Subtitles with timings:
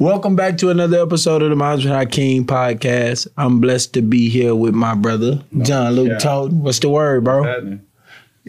[0.00, 3.28] Welcome back to another episode of the Minds with Hakeem podcast.
[3.36, 6.44] I'm blessed to be here with my brother, Jon Luke yeah.
[6.44, 7.42] What's the word, bro?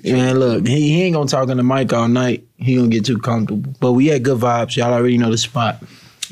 [0.01, 2.47] Man, look, he, he ain't gonna talk on the mic all night.
[2.55, 3.73] He gonna get too comfortable.
[3.81, 4.77] But we had good vibes.
[4.77, 5.83] Y'all already know the spot.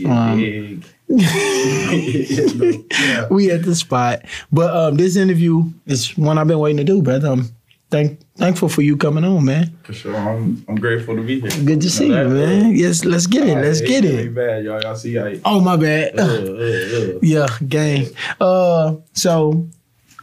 [0.06, 1.10] Um, yeah.
[3.30, 4.22] We at the spot.
[4.54, 7.28] But um, this interview is one I've been waiting to do, brother.
[7.28, 7.50] I'm
[7.90, 9.76] thank thankful for you coming on, man.
[9.84, 10.16] For sure.
[10.16, 11.50] I'm, I'm grateful to be here.
[11.66, 12.76] Good to see you, that, man.
[12.76, 13.56] Yes, let's get it.
[13.58, 14.34] Let's get it.
[14.34, 14.82] bad, y'all.
[14.82, 16.20] Y'all see how Oh my bad.
[16.20, 17.20] uh, uh, uh.
[17.22, 18.08] Yeah, gang.
[18.40, 19.68] Uh, so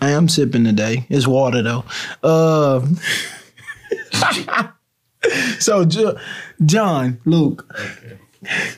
[0.00, 1.06] I am sipping today.
[1.08, 1.84] It's water though.
[2.22, 2.86] Uh,
[5.58, 6.18] so Jo-
[6.64, 8.18] Jon, Luke, Okay.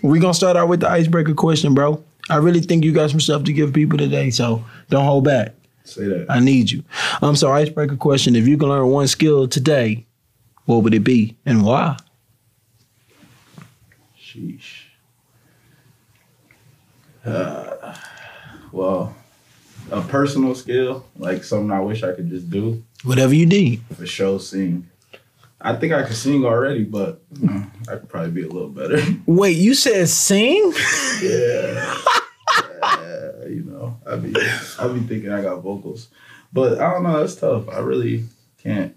[0.02, 2.02] we gonna start out with the icebreaker question, bro.
[2.30, 5.54] I really think you got some stuff to give people today, so don't hold back.
[5.88, 6.26] Say that.
[6.28, 6.84] I need you.
[7.22, 10.06] Um, so icebreaker question: If you can learn one skill today,
[10.66, 11.96] what would it be and why?
[14.20, 14.82] Sheesh.
[17.24, 17.94] Uh,
[18.72, 19.14] well,
[19.90, 23.82] a personal skill, like something I wish I could just do, Whatever you need.
[23.94, 24.88] for sure, sing.
[25.60, 29.00] I think I can sing already, but uh, I could probably be a little better.
[29.26, 30.72] Wait, you said sing?
[31.22, 31.28] yeah.
[31.60, 32.02] You know,
[34.10, 34.34] I be
[34.78, 36.08] I be thinking I got vocals,
[36.52, 37.20] but I don't know.
[37.20, 37.68] That's tough.
[37.68, 38.24] I really
[38.62, 38.94] can't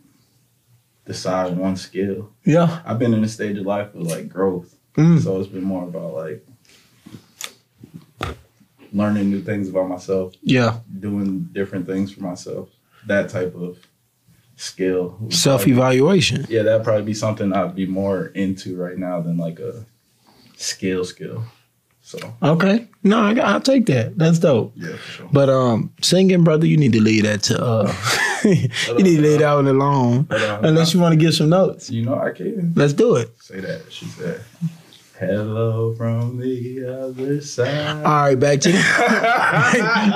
[1.06, 2.32] decide one skill.
[2.46, 2.82] Yeah.
[2.86, 5.20] I've been in a stage of life of like growth, Mm.
[5.22, 6.46] so it's been more about like
[8.94, 10.80] learning new things about myself, Yeah.
[11.00, 12.70] doing different things for myself.
[13.08, 13.78] That type of
[14.58, 15.18] skill.
[15.30, 16.46] Self evaluation.
[16.50, 19.86] Yeah, that'd probably be something I'd be more into right now than like a
[20.58, 21.44] skill skill.
[22.12, 22.88] So Okay.
[23.04, 24.18] No, I, I'll take that.
[24.18, 24.74] That's dope.
[24.76, 25.30] yeah, for sure.
[25.32, 27.94] But um, singing, brother, you need to leave that to uh,
[28.44, 30.28] you need to leave that one alone.
[30.30, 33.30] Unless you want to give some notes, You know I can let's do it.
[33.42, 33.82] say that.
[33.90, 34.42] She said,
[35.20, 38.78] "Hello from the other side." All right, back to the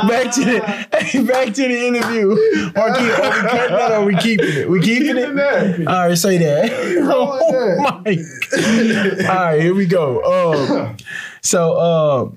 [0.09, 2.31] back to the back to the interview.
[2.31, 4.69] Or keep, are we cutting that or are we keeping it?
[4.69, 5.33] We keeping it.
[5.35, 5.87] That.
[5.87, 6.71] All right, say that.
[7.07, 9.27] Oh my.
[9.29, 10.21] All right, here we go.
[10.23, 10.97] Um,
[11.45, 12.29] so uh,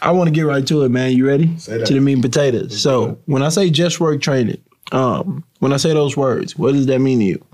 [0.00, 1.12] I want to get right to it, man.
[1.12, 1.56] You ready?
[1.58, 1.86] Say that.
[1.86, 2.80] To the meat and potatoes.
[2.80, 6.86] So when I say just work training, um, when I say those words, what does
[6.86, 7.44] that mean to you?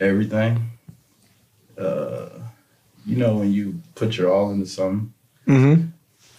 [0.00, 0.70] Everything.
[1.76, 2.28] Uh,
[3.04, 5.12] you know when you put your all into something.
[5.46, 5.88] Mm-hmm.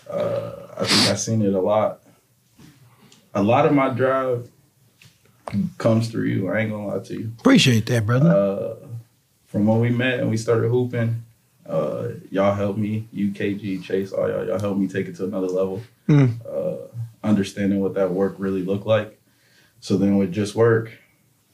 [0.09, 2.01] Uh, I think I've seen it a lot.
[3.35, 4.49] A lot of my drive
[5.77, 6.49] comes through you.
[6.49, 7.31] I ain't gonna lie to you.
[7.39, 8.29] Appreciate that, brother.
[8.29, 8.87] Uh,
[9.45, 11.23] from when we met and we started hooping,
[11.67, 13.07] uh, y'all helped me.
[13.13, 15.81] UKG, Chase, all y'all, y'all helped me take it to another level.
[16.07, 16.33] Mm.
[16.45, 16.87] Uh,
[17.23, 19.19] understanding what that work really looked like.
[19.79, 20.91] So then with just work,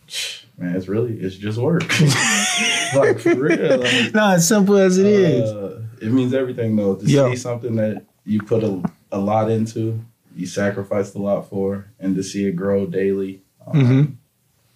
[0.57, 1.83] man, it's really it's just work.
[2.95, 3.79] like for real.
[3.79, 5.49] Like, no, as simple as it is.
[5.49, 6.95] uh, it means everything though.
[6.95, 8.81] To see something that you put a,
[9.11, 10.03] a lot into,
[10.35, 13.41] you sacrificed a lot for, and to see it grow daily.
[13.65, 14.15] Um, Mhm.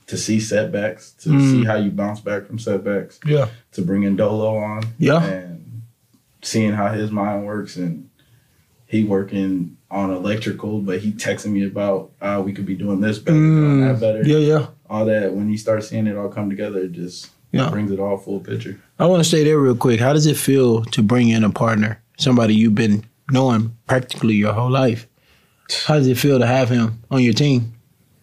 [0.08, 1.52] To see setbacks, to Mm.
[1.52, 3.48] see how you bounce back from setbacks, Yeah.
[3.74, 5.22] to bringing Dolo on, Yeah.
[5.24, 5.82] and
[6.42, 8.08] seeing how his mind works, and
[8.86, 13.20] he working on electrical, but he texting me about uh, we could be doing this
[13.20, 14.28] better, doing that better, Mm.
[14.28, 14.66] Yeah, yeah.
[14.90, 15.34] all that.
[15.36, 17.70] When you start seeing it all come together, it just Yeah.
[17.70, 18.78] brings it all full picture.
[19.00, 20.00] I want to stay there real quick.
[20.00, 24.54] How does it feel to bring in a partner, somebody you've been knowing practically your
[24.54, 25.06] whole life?
[25.86, 27.74] How does it feel to have him on your team?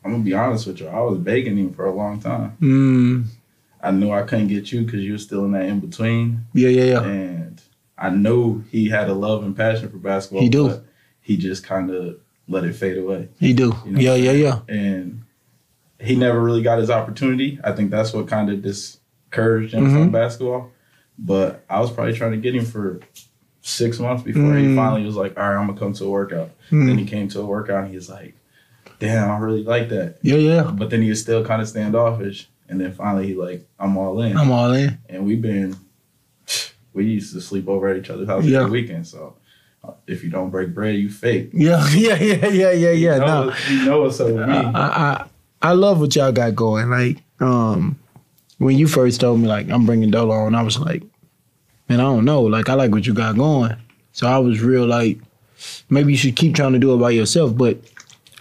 [0.04, 0.88] I'm gonna be honest with you.
[0.88, 2.56] I was begging him for a long time.
[2.60, 3.24] Mm,
[3.82, 6.68] I knew I couldn't get you because you were still in that in between, yeah,
[6.68, 7.02] yeah, yeah.
[7.04, 7.60] and
[7.96, 10.42] I know he had a love and passion for basketball.
[10.42, 10.68] He do.
[10.68, 10.84] but
[11.20, 13.72] He just kind of let it fade away, He do.
[13.86, 14.58] You know yeah, yeah, yeah.
[14.68, 15.22] and
[15.98, 17.58] he never really got his opportunity.
[17.64, 19.92] I think that's what kind of discouraged him Mhm.
[19.92, 20.70] from basketball.
[21.18, 23.00] But I was probably trying to get him for
[23.62, 24.76] six months before he Mm.
[24.76, 26.86] finally was like, "All right, I'm gonna come to a workout." Mm.
[26.86, 28.34] Then he came to a workout, and he was like,
[29.06, 30.62] "Damn, I really like that." Yeah, yeah.
[30.74, 32.48] But then he was still kind of standoffish.
[32.68, 34.36] And then finally he like, I'm all in.
[34.36, 34.98] I'm all in.
[35.08, 35.76] and we've been
[36.92, 38.60] we used to sleep over at each other's house Yeah.
[38.60, 39.06] every weekend.
[39.06, 39.34] So
[39.82, 41.50] uh, if you don't break bread, you fake.
[41.52, 43.14] Yeah, yeah, yeah, yeah, yeah, yeah.
[43.14, 44.54] you know, No, you know what's up with me.
[44.54, 45.24] I, I,
[45.60, 46.88] I love what y'all got going.
[46.88, 47.98] Like, um,
[48.58, 51.02] when you first told me like I'm bringing Dolo on, I was like,
[51.88, 52.42] man, I don't know.
[52.42, 53.76] Like, I like what you got going.
[54.12, 55.18] So I was real like,
[55.90, 57.56] maybe you should keep trying to do it by yourself.
[57.56, 57.76] But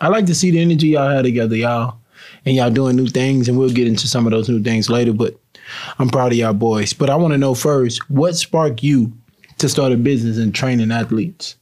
[0.01, 1.97] I like to see the energy y'all have together, y'all,
[2.45, 3.47] and y'all doing new things.
[3.47, 5.13] And we'll get into some of those new things later.
[5.13, 5.35] But
[5.99, 6.93] I'm proud of y'all boys.
[6.93, 9.13] But I want to know first, what sparked you
[9.59, 11.55] to start a business and training athletes?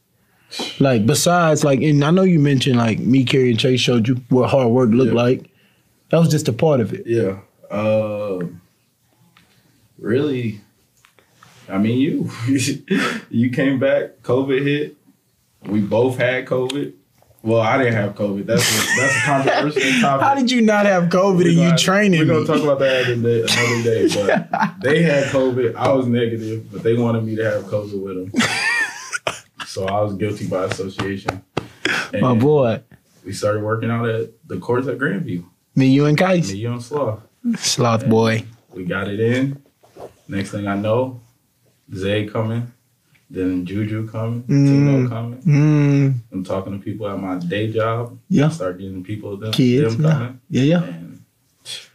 [0.80, 4.20] Like besides, like, and I know you mentioned like me, Kerry, and Chase showed you
[4.28, 5.22] what hard work looked Yeah.
[5.22, 5.50] like.
[6.10, 7.06] That was just a part of it.
[7.06, 7.38] Yeah.
[7.70, 8.60] Um
[9.98, 10.60] really
[11.68, 12.30] I mean, you
[13.30, 14.22] you came back.
[14.22, 14.96] COVID hit.
[15.64, 16.92] We both had COVID.
[17.42, 18.46] Well, I didn't have COVID.
[18.46, 20.24] That's a, that's a controversial topic.
[20.26, 23.46] How did you not have COVID and you training We're gonna talk about that another
[23.46, 24.46] day, another day.
[24.50, 25.74] But they had COVID.
[25.74, 28.42] I was negative, but they wanted me to have COVID with them.
[29.66, 31.42] so I was guilty by association.
[32.12, 32.80] And My boy,
[33.24, 35.44] we started working out at the courts at Grandview.
[35.74, 37.20] me, you, and Me, you, and Sloth.
[37.56, 38.44] sloth boy.
[38.72, 39.62] We got it in.
[40.28, 41.20] Next thing I know,
[41.94, 42.72] Zay coming,
[43.32, 44.66] then Juju coming, Mm.
[44.68, 45.42] Tino coming.
[45.42, 48.18] Mm, I'm talking to people at my day job.
[48.28, 48.50] Yeah.
[48.50, 50.40] Start getting people them, kids, them yeah, coming.
[50.50, 50.82] yeah, yeah.
[50.84, 51.24] And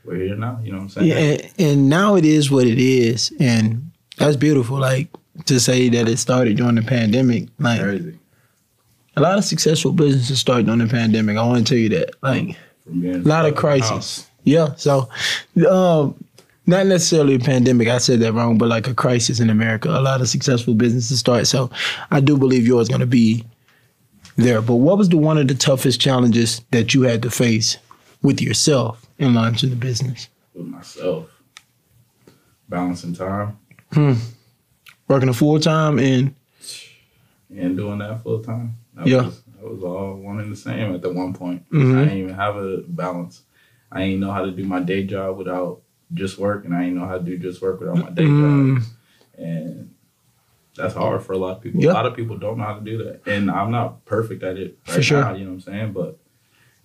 [0.04, 0.60] we're here now.
[0.64, 1.08] You know what I'm saying?
[1.08, 4.80] Yeah, and, and now it is what it is, and that's beautiful.
[4.80, 5.10] Like
[5.46, 7.50] to say that it started during the pandemic.
[7.60, 8.18] Like Crazy.
[9.16, 11.38] a lot of successful businesses start during the pandemic.
[11.38, 12.12] I want to tell you that.
[12.24, 12.58] Like
[12.90, 14.28] a lot of house.
[14.44, 14.74] Yeah.
[14.76, 15.10] So,
[15.70, 16.16] um,
[16.68, 17.88] not necessarily a pandemic.
[17.88, 19.90] I said that wrong, but like a crisis in America.
[19.90, 21.48] A lot of successful businesses start.
[21.48, 21.70] So,
[22.12, 23.44] I do believe yours going to be
[24.36, 24.62] there.
[24.62, 27.78] But what was the one of the toughest challenges that you had to face
[28.22, 30.28] with yourself in launching the business?
[30.54, 31.30] with myself.
[32.70, 33.58] Balancing time
[35.08, 36.34] Working a full time and
[37.56, 38.76] and doing that full time.
[38.96, 39.22] That Yeah.
[39.28, 41.64] Was, that was all one and the same at the one point.
[41.72, 41.96] Mhm.
[41.98, 43.44] I didn't even have a balance.
[43.92, 45.82] I didn't know how to do my day job without
[46.14, 48.78] just work, and I didn't know how to do just work without my day Mm,
[48.78, 48.84] job.
[49.38, 49.94] And
[50.76, 51.82] that's hard for a lot of people.
[51.84, 51.92] Yeah.
[51.92, 53.22] A lot of people don't know how to do that.
[53.28, 55.22] And I'm not perfect at it right For sure.
[55.22, 55.94] now, you know what I'm saying?
[55.94, 56.18] But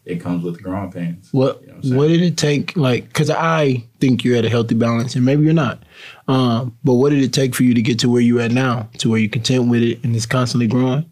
[0.05, 1.29] it comes with growing pains.
[1.33, 2.77] what You know what what did it take?
[2.77, 5.83] Like, because I think you're at a healthy balance, and maybe you're not.
[6.27, 8.89] Um, but what did it take for you to get to where you're at now,
[8.99, 11.09] to where you're content with it and it's constantly growing?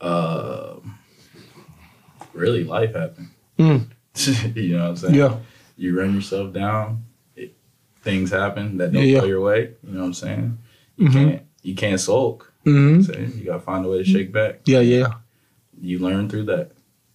[0.00, 0.76] Uh,
[2.32, 3.28] really, life happened.
[3.58, 3.86] Mm.
[4.56, 5.14] you know what I'm saying?
[5.14, 5.36] Yeah.
[5.76, 7.04] You run yourself down.
[8.02, 9.74] Things happen that don't Yeah, go your way.
[9.86, 10.58] You know what I'm saying?
[10.96, 11.12] You Mhm.
[11.12, 11.42] can't.
[11.62, 12.52] You can't sulk.
[12.64, 13.32] hmm You, know saying?
[13.38, 14.60] you gotta find a way to shake back.
[14.66, 15.06] Yeah, yeah.
[15.80, 16.72] You learn through that.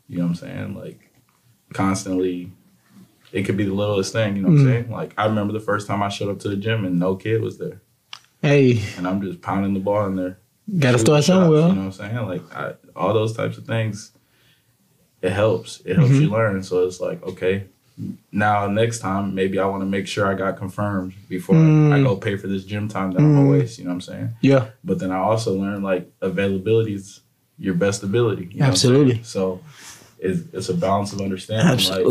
[0.08, 0.76] You know what I'm saying?
[0.76, 1.12] Like
[1.74, 2.52] constantly.
[3.34, 4.38] It could be the littlest thing.
[4.38, 4.62] You know what Mhm.
[4.62, 4.92] I'm saying?
[4.92, 7.42] Like I remember the first time I showed up to the gym and no kid
[7.42, 7.82] was there,
[8.42, 10.40] Hey, and I'm just pounding the ball in there.
[10.80, 11.68] gotta start somewhere.
[11.68, 12.16] You know what I'm saying?
[12.26, 14.12] Like I, all those types of things,
[15.22, 15.82] it helps.
[15.86, 16.22] It helps Mm-hmm.
[16.24, 16.64] you learn.
[16.64, 17.66] So it's like, okay,
[18.32, 21.92] now next time maybe I want to make sure I got confirmed before Mm.
[21.94, 23.60] I go pay for this gym time that I'm gonna Mm.
[23.60, 23.80] waste.
[23.80, 24.30] You know what I'm saying?
[24.42, 27.22] Yeah, But then I also learned like availability is
[27.58, 28.50] your best ability.
[28.52, 29.22] you know Absolutely.
[29.24, 29.62] So
[30.20, 32.06] it's, it's a balance of understanding, like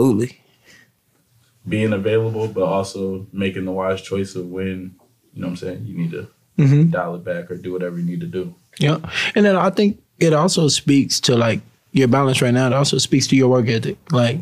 [1.69, 4.95] being available, but also making the wise choice of when
[5.35, 7.99] you know what I'm saying you need to hmm dial it back or do whatever
[7.99, 8.55] you need to do.
[8.79, 8.99] Yeah,
[9.35, 11.61] and then I think it also speaks to like
[11.93, 12.67] your balance right now.
[12.67, 13.97] It also speaks to your work ethic.
[14.13, 14.41] Like,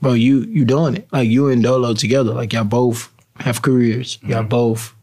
[0.00, 1.08] bro, you you doing it.
[1.12, 2.32] Like you and Dolo together.
[2.32, 4.18] Like y'all both have careers.
[4.22, 4.94] Y'all both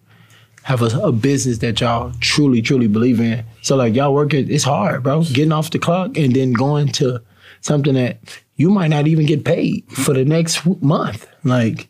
[0.63, 3.45] have a, a business that y'all truly truly believe in.
[3.61, 4.49] So like y'all work it.
[4.49, 5.23] It's hard, bro.
[5.23, 7.21] Getting off the clock and then going to
[7.61, 8.19] something that
[8.55, 11.27] you might not even get paid for the next month.
[11.43, 11.89] Like,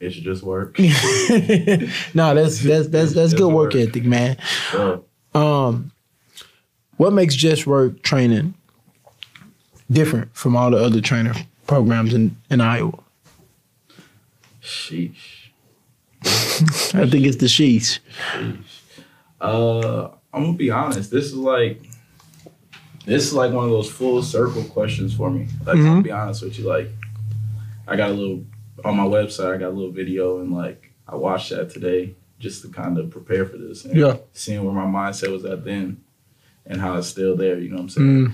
[0.00, 0.78] It should just work.
[0.78, 4.36] no, that's that's that's that's good work ethic, man.
[4.72, 5.04] So,
[5.34, 5.92] Um,
[6.96, 8.54] what makes Just Work training
[9.90, 11.34] different from all the other trainer
[11.70, 12.98] programs in, in Iowa?
[14.60, 15.50] sheesh.
[16.22, 18.00] I think it's the sheets.
[19.40, 21.12] Uh, I'm gonna be honest.
[21.12, 21.80] This is like,
[23.06, 25.46] this is like one of those full circle questions for me.
[25.64, 26.66] Like, I'm gonna be honest with you.
[26.68, 26.88] Like,
[27.86, 28.44] I got a little
[28.84, 29.54] on my website.
[29.54, 33.10] I got a little video, and like, I watched that today just to kind of
[33.10, 33.84] prepare for this.
[33.84, 34.16] And Yeah.
[34.32, 36.02] Seeing where my mindset was at then,
[36.66, 37.58] and how it's still there.
[37.60, 38.26] You know what I'm saying?
[38.26, 38.32] Mm,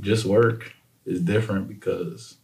[0.00, 0.72] Just work
[1.04, 2.36] is different because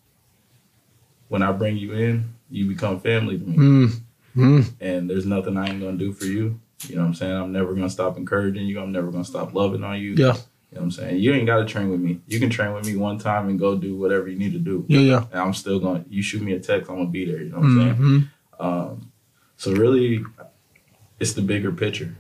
[1.29, 3.57] when I bring you in, you become family to me.
[3.57, 4.01] mm,
[4.37, 4.73] mm.
[4.81, 6.61] and there's nothing I ain't gonna do for you.
[6.89, 7.33] You know what I'm saying?
[7.33, 8.81] I'm never gonna stop encouraging you.
[8.81, 10.11] I'm never gonna stop loving on you.
[10.13, 10.35] Yeah.
[10.71, 11.21] You know what I'm saying?
[11.21, 12.21] You ain't gotta train with me.
[12.27, 14.85] You can train with me one time and go do whatever you need to do.
[14.89, 15.25] Yeah, yeah.
[15.33, 17.41] And I'm still gonna you shoot me a text, I'm gonna be there.
[17.43, 17.95] You know what I'm saying?
[17.95, 18.19] hmm
[18.61, 19.13] Um,
[19.57, 20.25] so really
[21.19, 22.15] it's the bigger picture.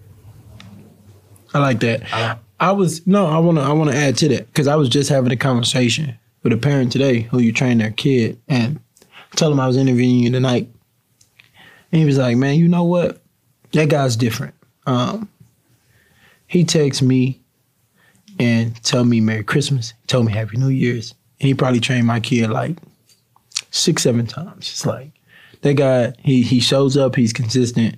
[1.55, 2.03] I like that.
[2.13, 5.11] I, I was no, I wanna I wanna add to that because I was just
[5.11, 8.81] having a conversation with a parent today who you train their kid and
[9.35, 10.69] tell him I was interviewing you tonight.
[11.93, 13.21] And he was like, Man, you know what?
[13.73, 14.55] That guy's different.
[14.87, 15.29] Um,
[16.47, 17.41] he texts me
[18.39, 21.15] and tell me Merry Christmas, tell me Happy New Year's.
[21.41, 22.77] And he probably trained my kid like
[23.71, 24.71] six, seven times.
[24.71, 25.11] It's like
[25.63, 27.97] that guy, he he shows up, he's consistent.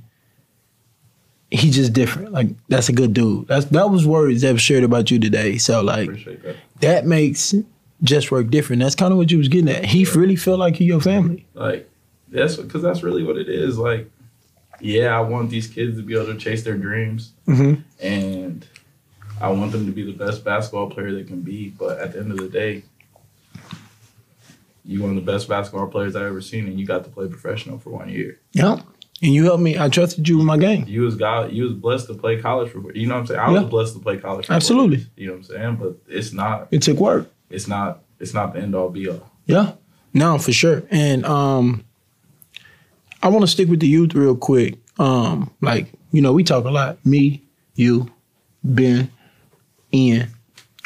[1.51, 2.33] He's just different.
[2.33, 3.49] Like that's a good dude.
[3.49, 5.59] That's that was words that was shared about you today.
[5.59, 6.09] So like
[6.43, 6.57] that.
[6.81, 7.55] that makes
[8.03, 8.81] just work different.
[8.83, 9.85] That's kind of what you was getting at.
[9.85, 11.47] He really felt like he your family.
[11.55, 11.89] Like
[12.29, 13.79] that's because that's really what it is.
[13.79, 14.11] Like
[14.81, 17.81] yeah, I want these kids to be able to chase their dreams, Mm-hmm.
[18.01, 18.65] and
[19.41, 21.71] I want them to be the best basketball player they can be.
[21.71, 22.85] But at the end of the day,
[24.85, 27.27] you one of the best basketball players I ever seen, and you got to play
[27.29, 28.39] professional for one year.
[28.53, 28.81] Yeah.
[29.21, 29.77] And you helped me.
[29.77, 30.85] I trusted you with my game.
[30.87, 31.51] You was God.
[31.53, 32.93] You was blessed to play college for.
[32.93, 33.41] You know what I'm saying?
[33.41, 33.61] I Yeah.
[33.63, 34.47] was blessed to play college.
[34.47, 35.07] For Absolutely.
[35.17, 35.77] You know what I'm saying?
[35.77, 36.69] But it's not.
[36.71, 37.29] It took work.
[37.51, 38.03] It's not.
[38.21, 39.31] It's not the end all be all.
[39.47, 39.73] Yeah.
[40.13, 40.83] No, for sure.
[40.91, 41.85] And um
[43.23, 44.79] I want to stick with the youth real quick.
[44.99, 47.05] Um, like, you know, we talk a lot.
[47.05, 47.43] Me,
[47.75, 48.09] you,
[48.63, 49.11] Ben,
[49.93, 50.29] Ian,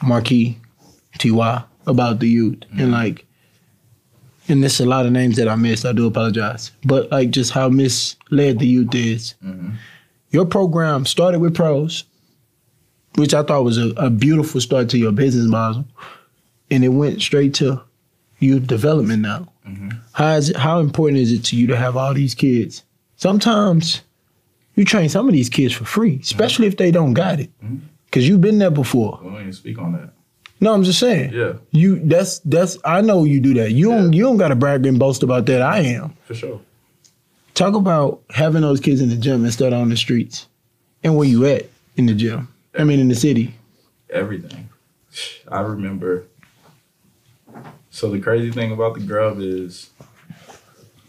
[0.03, 0.59] Marquis,
[1.19, 2.59] TY about the youth.
[2.79, 3.27] And like
[4.49, 5.85] and there's a lot of names that I missed.
[5.87, 6.73] I do apologize.
[6.85, 9.35] But like just how misled the youth is.
[9.45, 9.75] Mhm.
[10.31, 12.05] Your program started with pros,
[13.17, 15.85] which I thought was a, a beautiful start to your business model.
[16.71, 17.81] And it went straight to
[18.39, 19.49] youth development now.
[19.69, 19.99] Mhm.
[20.13, 22.83] How is it, how important is it to you to have all these kids?
[23.17, 24.03] Sometimes
[24.75, 27.51] you train some of these kids for free, especially if they don't got it.
[27.65, 27.81] Mhm.
[28.11, 29.19] Cause you've been there before.
[29.23, 30.11] We don't even speak on that.
[30.61, 31.33] No, I'm just saying.
[31.35, 33.73] Yeah, You that's that's I know you do that.
[33.73, 35.63] You don't you don't gotta brag and boast about that.
[35.63, 36.13] I am.
[36.25, 36.61] for sure.
[37.55, 40.47] Talk about having those kids in the gym instead of on the streets.
[41.05, 41.67] And where you at
[41.97, 42.49] in the gym.
[42.79, 43.55] I mean in the city.
[44.11, 44.69] Everything.
[45.49, 46.25] I remember.
[47.95, 49.91] So the crazy thing about the Grubb is,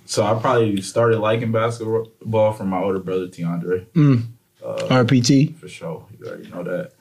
[0.06, 3.86] so I probably started liking basketball from my older brother Tiandre.
[3.94, 4.24] Mm.
[4.64, 5.56] Uh, RPT.
[5.56, 6.06] for sure.
[6.20, 6.92] You already know that.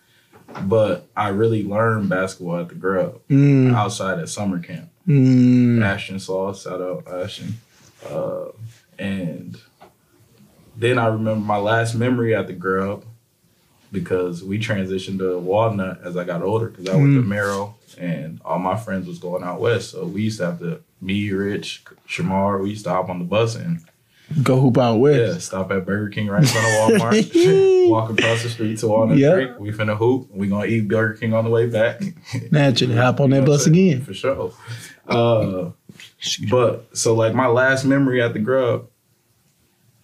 [0.68, 3.74] But I really learned basketball at the Grubb Mm.
[3.74, 4.88] outside at summer camp.
[5.08, 5.82] Mm.
[5.82, 7.54] Ashton Saw, shout out Ashton.
[8.08, 8.46] Uh,
[9.00, 9.58] and
[10.76, 13.04] then I remember my last memory at the Grubb
[13.90, 17.26] because we transitioned to Walnut as I got older because I went to Mm.
[17.26, 19.90] Merrill and all my friends was going out west.
[19.90, 23.24] So we used to have to, me, Rich, Shamar, we used to hop on the
[23.24, 23.80] bus and
[24.42, 25.32] Go hoop out west.
[25.32, 27.88] yeah, stop at Burger King right in front of Walmart.
[27.90, 29.34] walk across the street to Walnut Yeah.
[29.34, 29.50] Creek.
[29.58, 30.28] We finna hoop.
[30.30, 32.00] We gonna eat Burger King on the way back.
[32.50, 34.00] Naturally, hop on that bus again.
[34.00, 34.52] For sure.
[35.06, 35.70] Uh,
[36.50, 38.86] but so like my last memory at the Grubb,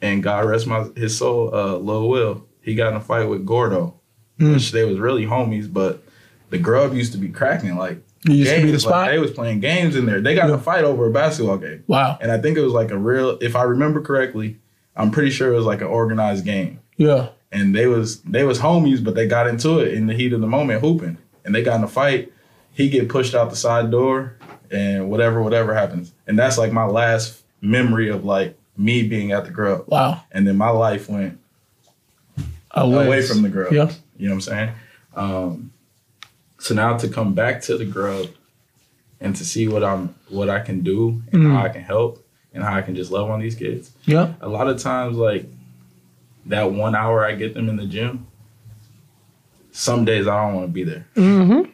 [0.03, 3.47] and God rest my his soul, uh, Lil Will, he got in a fight with
[3.47, 3.95] Gordo,
[4.39, 4.55] Mm.
[4.55, 6.03] which they was really homies, but
[6.51, 8.03] the Grubb used to be cracking like.
[8.25, 10.21] You used to be the games, like, they was playing games in there.
[10.21, 10.57] They got in Yeah.
[10.57, 11.85] a fight over a basketball game.
[11.87, 12.19] wow.
[12.21, 14.59] And I think it was like a real if I remember correctly,
[14.97, 17.29] I'm pretty sure it was like an organized game Yeah.
[17.53, 20.41] and they was they was homies, but they got into it in the heat of
[20.41, 22.33] the moment hooping, and they got in a fight.
[22.73, 24.35] He get pushed out the side door,
[24.71, 29.45] and whatever whatever happens, and that's like my last memory of like me being at
[29.45, 30.23] the Grubb, Wow.
[30.33, 31.39] and then my life went
[32.73, 33.73] Away, away from the Grubb.
[33.73, 33.91] Yeah.
[34.17, 34.71] You know what I'm saying?
[35.15, 35.73] Um,
[36.59, 38.29] so now to come back to the Grubb
[39.21, 41.53] and to see what I'm what I can do and Mm.
[41.53, 44.35] how I can help and how I can just love on these kids Yeah.
[44.41, 45.47] a lot of times like
[46.47, 48.27] that one hour I get them in the gym,
[49.73, 51.07] some days I don't want to be there.
[51.15, 51.71] Mm-hmm.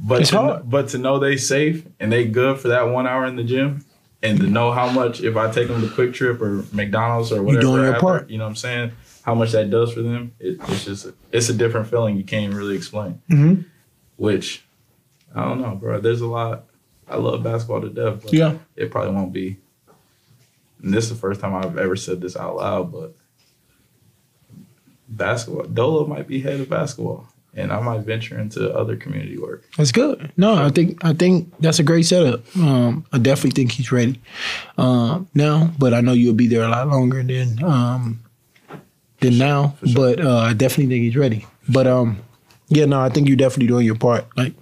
[0.00, 0.70] But It's to, hard.
[0.70, 3.84] but to know they safe and they good for that one hour in the gym,
[4.22, 7.54] and to know how much if I take them to QuikTrip or McDonald's or whatever,
[7.66, 8.30] you doing your after, part.
[8.30, 8.92] you know what I'm saying?
[9.22, 12.54] How much that does for them, it, it's just it's a different feeling you can't
[12.54, 13.20] really explain.
[13.30, 13.62] Mm-hmm.
[14.18, 14.62] Which
[15.34, 16.00] I don't know, bro.
[16.00, 16.64] There's a lot.
[17.08, 18.58] I love basketball to death, but Yeah.
[18.76, 19.56] it probably won't be.
[20.82, 23.14] And this is the first time I've ever said this out loud, but
[25.08, 29.64] basketball, Dolo might be head of basketball, and I might venture into other community work.
[29.76, 30.32] That's good.
[30.36, 32.44] No, I think I think that's a great setup.
[32.56, 34.20] Um, I definitely think he's ready
[34.76, 38.20] um, now, but I know you'll be there a lot longer than um,
[39.20, 39.76] than now.
[39.84, 39.94] Sure.
[39.94, 41.46] But uh, I definitely think he's ready.
[41.68, 42.18] But um,
[42.68, 44.26] yeah, no, I think you're definitely doing your part.
[44.36, 44.54] Like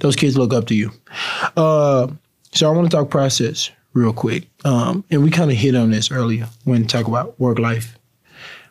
[0.00, 0.90] those kids look up to you.
[1.56, 2.08] Uh,
[2.52, 5.90] so I want to talk process real quick, um, and we kind of hit on
[5.90, 7.98] this earlier when we talk about work life,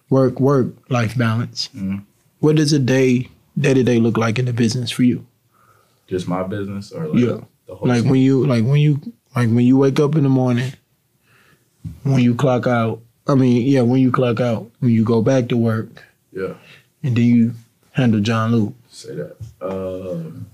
[0.09, 1.69] work work life balance.
[1.75, 2.03] Mhm.
[2.39, 5.25] What does a day day to day look like in the business for you?
[6.07, 7.37] Just my business, or like Yeah.
[7.67, 8.11] the whole like scene?
[8.11, 9.01] when you like when you
[9.35, 10.73] like when you wake up in the morning
[12.03, 15.47] when you clock out i mean yeah when you clock out when you go back
[15.49, 16.53] to work yeah.
[17.03, 17.53] and then you
[17.95, 19.35] handle jon luke Say that.
[19.61, 20.47] Um,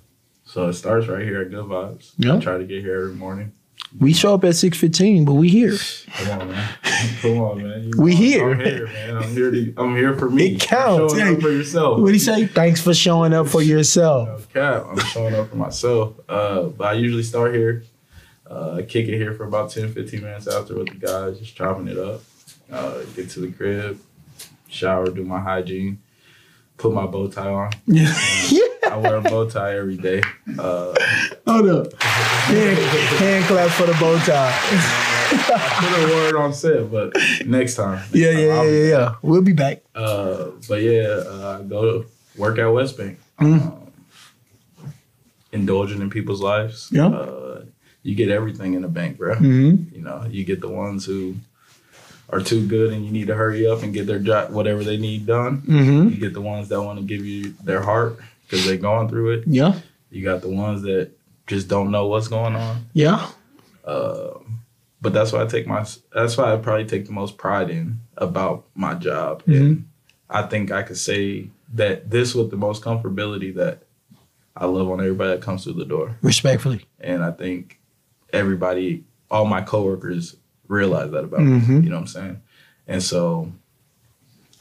[0.46, 2.14] so it starts right here at Good Vibes.
[2.18, 2.38] Yeah.
[2.38, 3.52] I try to get here every morning.
[4.00, 5.78] we show up at 6.15 but we here
[6.18, 6.70] Come on, man.
[7.22, 7.84] Come on, man.
[7.84, 8.52] You We know, here.
[8.52, 9.18] I'm here, man.
[9.18, 9.52] I'm here.
[9.52, 10.56] To, I'm here for me.
[10.56, 11.14] It counts.
[11.14, 12.00] Showing up for yourself.
[12.00, 14.86] what do you say thanks for showing up for yourself cap.
[14.90, 16.14] I'm showing up for myself.
[16.28, 17.84] Uh, but I usually start here.
[18.48, 21.88] Uh, kick it here for about 10, 15 minutes after with the guys, just chopping
[21.88, 22.22] it up.
[22.72, 24.00] Uh, get to the crib,
[24.68, 26.00] shower, do my hygiene,
[26.82, 27.72] put my bow tie on.
[27.88, 28.14] yeah
[28.50, 28.62] yeah
[28.92, 30.22] I wear a bow tie every day.
[30.60, 30.94] Uh,
[31.48, 31.94] Hold up.
[32.02, 32.78] Hand,
[33.22, 34.52] hand clap for the bow tie.
[35.34, 37.14] I put a word on set, but
[37.46, 38.04] next time.
[38.12, 39.16] Yeah, Next time yeah, I'll yeah, yeah, yeah.
[39.22, 39.84] We'll be back.
[39.96, 43.20] Uh, but yeah, uh, I go to work at West Bank.
[43.40, 43.62] Mhm.
[43.62, 43.92] Um,
[45.52, 46.90] indulging in people's lives.
[46.92, 47.08] Yeah.
[47.08, 47.66] Uh,
[48.04, 49.36] you get everything in a bank, bro.
[49.36, 49.96] Mm-hmm.
[49.96, 51.36] You know, you get the ones who
[52.32, 54.98] are too good and you need to hurry up and get their job, whatever they
[54.98, 55.62] need done.
[55.64, 56.10] Mm-hmm.
[56.10, 59.32] You get the ones that want to give you their heart because they're going through
[59.32, 59.44] it.
[59.48, 59.80] Yeah.
[60.10, 61.12] You got the ones that
[61.48, 62.86] just don't know what's going on.
[62.94, 63.28] Yeah.
[63.84, 64.40] Uh,
[65.02, 65.86] but that's why I take my.
[66.14, 69.88] That's why I probably take the most pride in about my job, and
[70.30, 73.82] I think I could say that this with the most comfortability that
[74.56, 76.86] I love on everybody that comes through the door, Respectfully.
[77.00, 77.80] and I think
[78.32, 80.36] everybody, all my coworkers,
[80.72, 81.68] realize that about Mhm.
[81.68, 81.76] me.
[81.84, 82.42] You know what I'm saying?
[82.88, 83.52] And so,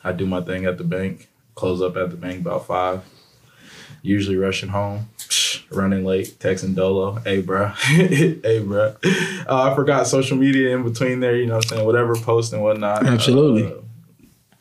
[0.04, 1.28] I do my thing at the bank.
[1.54, 3.02] Close up at the bank about five.
[4.02, 5.08] Usually rushing home,
[5.70, 8.94] running late, texting Dolo, hey bro, hey bro.
[9.46, 11.86] Uh, I forgot social media in between there, you know what I'm saying?
[11.86, 13.04] Whatever post and whatnot.
[13.04, 13.66] Absolutely.
[13.66, 13.76] Uh,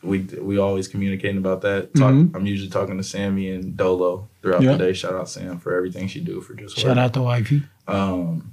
[0.02, 1.94] we we always communicating about that.
[1.94, 2.34] Talk, Mhm.
[2.34, 4.72] I'm usually talking to Sammy and Dolo throughout Yeah.
[4.72, 4.92] the day.
[4.92, 6.98] Shout out Sam for everything she do for just Shout work.
[6.98, 7.62] out to wifey.
[7.88, 8.52] Um,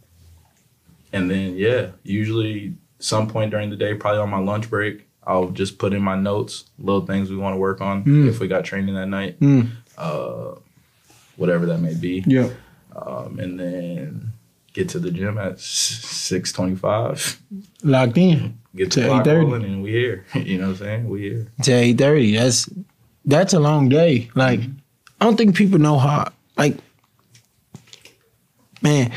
[1.11, 5.49] and then yeah, usually some point during the day, probably on my lunch break, I'll
[5.49, 8.27] just put in my notes, little things we want to work on Mm.
[8.29, 9.69] if we got training that night, Mm.
[9.97, 10.55] uh,
[11.35, 12.49] whatever that may be, Yeah.
[12.95, 14.31] um, and then
[14.73, 17.41] get to the gym at six twenty-five.
[17.83, 18.57] Locked in.
[18.75, 19.65] Get To 8:30.
[19.65, 20.25] and we here.
[20.35, 21.09] you know what I'm saying?
[21.09, 21.47] We here.
[21.63, 22.35] to eight thirty.
[22.35, 22.69] That's
[23.25, 24.29] that's a long day.
[24.35, 24.61] Like
[25.19, 26.31] I don't think people know how.
[26.57, 26.77] Like
[28.81, 29.11] man,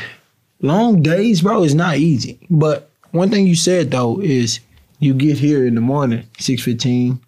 [0.61, 2.39] long days, bro, is not easy.
[2.49, 4.59] But one thing you said though is
[4.99, 7.19] you get here in the morning, six fifteen,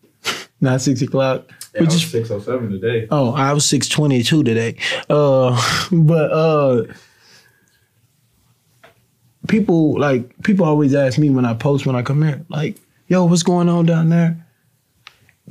[0.62, 1.50] not six o'clock.
[1.74, 3.08] Yeah, Which is was six oh seven today.
[3.10, 4.78] Oh, I was six twenty two today.
[5.10, 5.60] Uh,
[5.92, 6.84] but uh,
[9.48, 13.26] people like people always ask me when I post when I come here, like, "Yo,
[13.26, 14.38] what's going on down there?"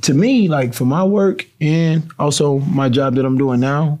[0.03, 3.99] To me, like for my work and also my job that I'm doing now,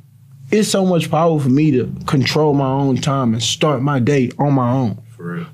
[0.49, 4.31] it's so much power for me to control my own time and start my day
[4.39, 5.02] on my own.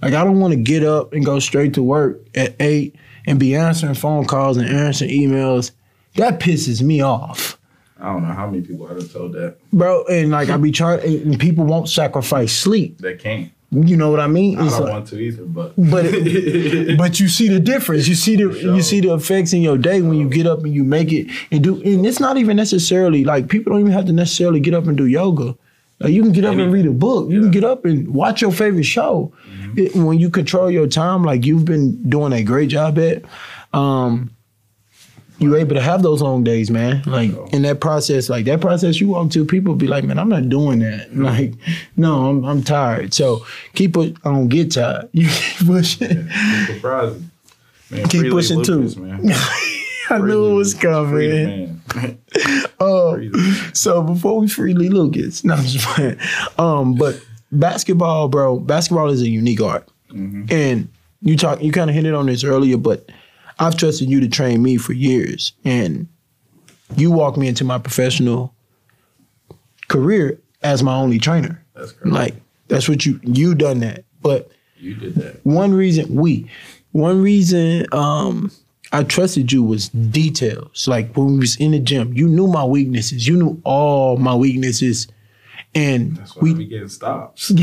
[0.01, 3.39] Like I don't want to get up and go straight to work at eight and
[3.39, 5.71] be answering phone calls and answering emails.
[6.15, 7.57] That pisses me off
[8.01, 9.57] I don't know how many people I done told that.
[9.73, 10.05] bro.
[10.05, 12.97] And like I be trying, and people won't sacrifice sleep.
[12.99, 13.51] They can't.
[13.71, 14.57] You know what I mean?
[14.57, 18.07] I It's don't like- want to either, but but it, but you see the difference.
[18.07, 18.73] You see the sure.
[18.75, 21.27] you see the effects in your day when you get up and you make it
[21.51, 21.75] and do.
[21.83, 24.97] And it's not even necessarily like people don't even have to necessarily get up and
[24.97, 25.55] do yoga.
[25.99, 27.29] Like you can get up and read a book.
[27.29, 29.33] You can get up and watch your favorite show.
[29.45, 29.58] Mm-hmm.
[29.77, 33.23] It- when you control your time, like you've been doing a great job at,
[33.73, 34.31] um,
[35.39, 37.01] you're able to have those long days, man.
[37.05, 40.27] Like in that process, like that process you walk to, people be like, man, I'm
[40.29, 41.13] not doing that.
[41.15, 41.53] Like,
[41.95, 43.13] no, I'm I'm tired.
[43.13, 44.17] So keep it.
[44.25, 45.07] I don't get tired.
[45.13, 46.27] You keep pushing.
[46.27, 47.31] Yeah, surprising.
[47.89, 48.93] Man, Keep Freely pushing too.
[48.99, 49.31] Man.
[50.11, 51.09] I knew it was coming.
[51.87, 52.17] Freely.
[52.79, 53.39] Oh, Freely.
[53.73, 56.17] so before we freely Lucas, no, I'm just playing.
[56.57, 60.51] Um, but basketball, bro, basketball is a unique art, Mhm.
[60.51, 60.87] and
[61.21, 63.09] you talk, you kind of hinted on this earlier, but
[63.59, 66.07] I've trusted you to train me for years, and
[66.95, 68.53] you walked me into my professional
[69.87, 71.63] career as my only trainer.
[71.75, 72.13] That's correct.
[72.13, 72.35] Like
[72.67, 75.45] that's what you you done that, but you did that.
[75.45, 76.45] one reason we
[76.91, 78.51] one reason um
[78.91, 80.87] I trusted you was details.
[80.87, 83.27] Like when we was in the gym, you knew my weaknesses.
[83.27, 85.07] You knew all my weaknesses.
[85.75, 87.51] And That's why we we getting stops.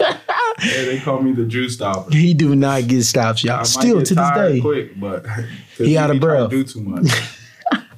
[0.00, 0.16] yeah,
[0.58, 2.10] they call me the Jew stopper.
[2.14, 3.58] he do not get stops, y'all.
[3.58, 4.60] might Still to this day.
[4.60, 5.26] quick, but
[5.76, 6.50] He out of be breath.
[6.50, 7.06] to Do too much.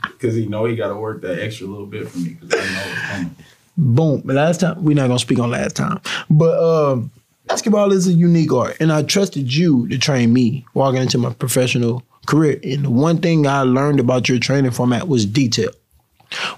[0.03, 2.35] Because he know he got to work that extra little bit for me.
[2.41, 3.37] Because I know it's coming.
[3.77, 4.23] Boom.
[4.25, 6.01] But last time, we're not gonna speak on last time.
[6.31, 7.11] But um
[7.49, 8.77] basketball is a unique art.
[8.79, 12.61] And I trusted you to train me walking into my professional career.
[12.63, 15.71] And the one thing I learned about your training format was detail.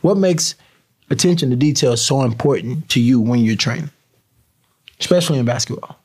[0.03, 0.57] What makes
[1.11, 3.91] attention to detail is so important to you when you're training?
[5.01, 5.99] Especially in basketball.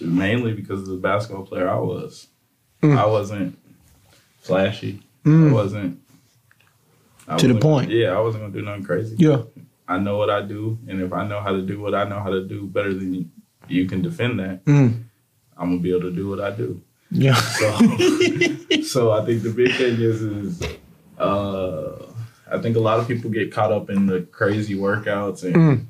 [0.00, 2.28] Mainly because of the basketball player I was.
[2.82, 2.98] Mm.
[2.98, 3.58] I wasn't
[4.40, 5.02] flashy.
[5.24, 5.50] Mm.
[5.50, 6.00] I wasn't.
[7.28, 7.90] I To the point.
[7.90, 9.16] Yeah, I wasn't gonna do nothing crazy.
[9.18, 9.42] Yeah.
[9.86, 12.20] I know what I do, and if I know how to do what I know
[12.20, 13.26] how to do better than you,
[13.68, 14.64] you can defend that.
[14.64, 15.04] Mm.
[15.56, 16.80] I'm gonna be able to do what I do.
[17.10, 17.34] Yeah.
[17.34, 17.70] So,
[18.82, 20.62] so I think the big thing is, is
[21.18, 22.06] uh,
[22.50, 25.84] I think a lot of people get caught up in the crazy workouts, and Mm.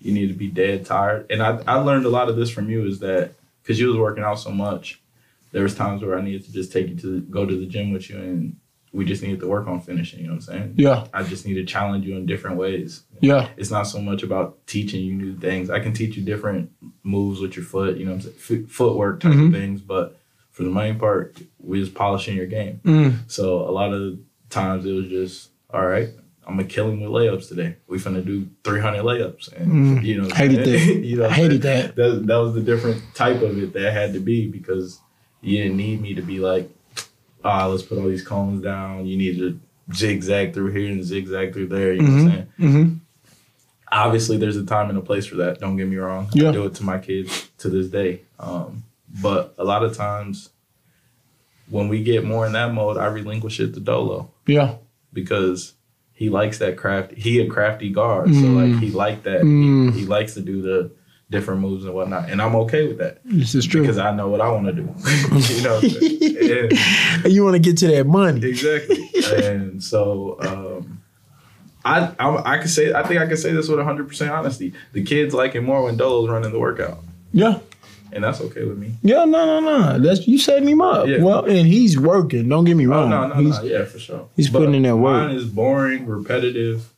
[0.00, 1.26] you need to be dead tired.
[1.30, 3.32] And I, I learned a lot of this from you is that
[3.62, 5.00] because you was working out so much,
[5.52, 7.92] there was times where I needed to just take you to go to the gym
[7.92, 8.56] with you, and
[8.92, 10.20] we just needed to work on finishing.
[10.20, 10.74] You know what I'm saying?
[10.76, 11.06] Yeah.
[11.12, 13.02] I just need to challenge you in different ways.
[13.20, 13.48] Yeah.
[13.56, 15.68] It's not so much about teaching you new things.
[15.70, 16.70] I can teach you different
[17.02, 17.96] moves with your foot.
[17.98, 18.64] You know what I'm saying?
[18.64, 19.46] F- footwork type Mhm.
[19.48, 20.18] of things, but
[20.50, 22.80] for the main part, we just polishing your game.
[22.84, 23.14] Mm.
[23.26, 26.08] So a lot of times it was just, all right,
[26.46, 27.76] I'm gonna kill him with layups today.
[27.86, 30.04] We finna do 300 layups, and Mm.
[30.04, 30.94] you know, Hated that.
[31.04, 31.96] you know, I hated that.
[31.96, 32.26] that.
[32.26, 35.00] That was the different type of it that had to be because
[35.42, 36.70] you didn't need me to be like,
[37.44, 39.06] ah, let's put all these cones down.
[39.06, 39.60] You need to
[39.94, 41.92] zigzag through here and zigzag through there.
[41.92, 42.46] You know what I'm saying?
[42.58, 42.94] Mm-hmm.
[43.92, 45.60] Obviously, there's a time and a place for that.
[45.60, 46.28] Don't get me wrong.
[46.32, 46.48] Yeah.
[46.48, 48.22] I do it to my kids to this day.
[48.40, 48.82] Um,
[49.22, 50.50] but a lot of times,
[51.70, 54.74] when we get more in that mode, I relinquish it to Dolo Yeah.
[55.16, 55.72] Because
[56.12, 57.12] he likes that craft.
[57.12, 58.72] He a crafty guard, so Mm.
[58.72, 59.40] like he like that.
[59.42, 59.92] Mm.
[59.92, 60.92] He, he likes to do the
[61.28, 63.80] different moves and whatnot, and I'm okay with that This is true.
[63.80, 64.82] because I know what I want to do.
[65.54, 68.46] you know, and, you want to get to that money.
[68.46, 69.10] exactly.
[69.34, 71.02] And so, um,
[71.84, 74.72] I, I I can say I think I can say this with 100 percent honesty.
[74.92, 76.98] The kids like it more when Dolo's running the workout,
[77.32, 77.58] Yeah.
[78.12, 78.94] And that's okay with me.
[79.02, 79.98] Yeah, no, no, no.
[79.98, 81.06] That's you setting him up.
[81.06, 81.22] Yeah.
[81.22, 82.48] Well, and he's working.
[82.48, 83.10] Don't get me Oh wrong.
[83.10, 84.28] no, no, he's, no, yeah, for sure.
[84.36, 85.28] he's putting in that work.
[85.28, 86.88] Mine is boring, repetitive,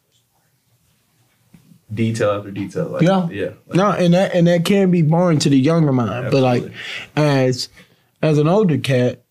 [1.92, 2.88] detail after detail.
[2.88, 3.29] Like, Yeah.
[3.31, 3.51] yeah.
[3.66, 6.31] Like, No, and that and that can be boring to the younger mind.
[6.31, 6.64] But like
[7.16, 7.68] as
[8.23, 9.23] as an older cat,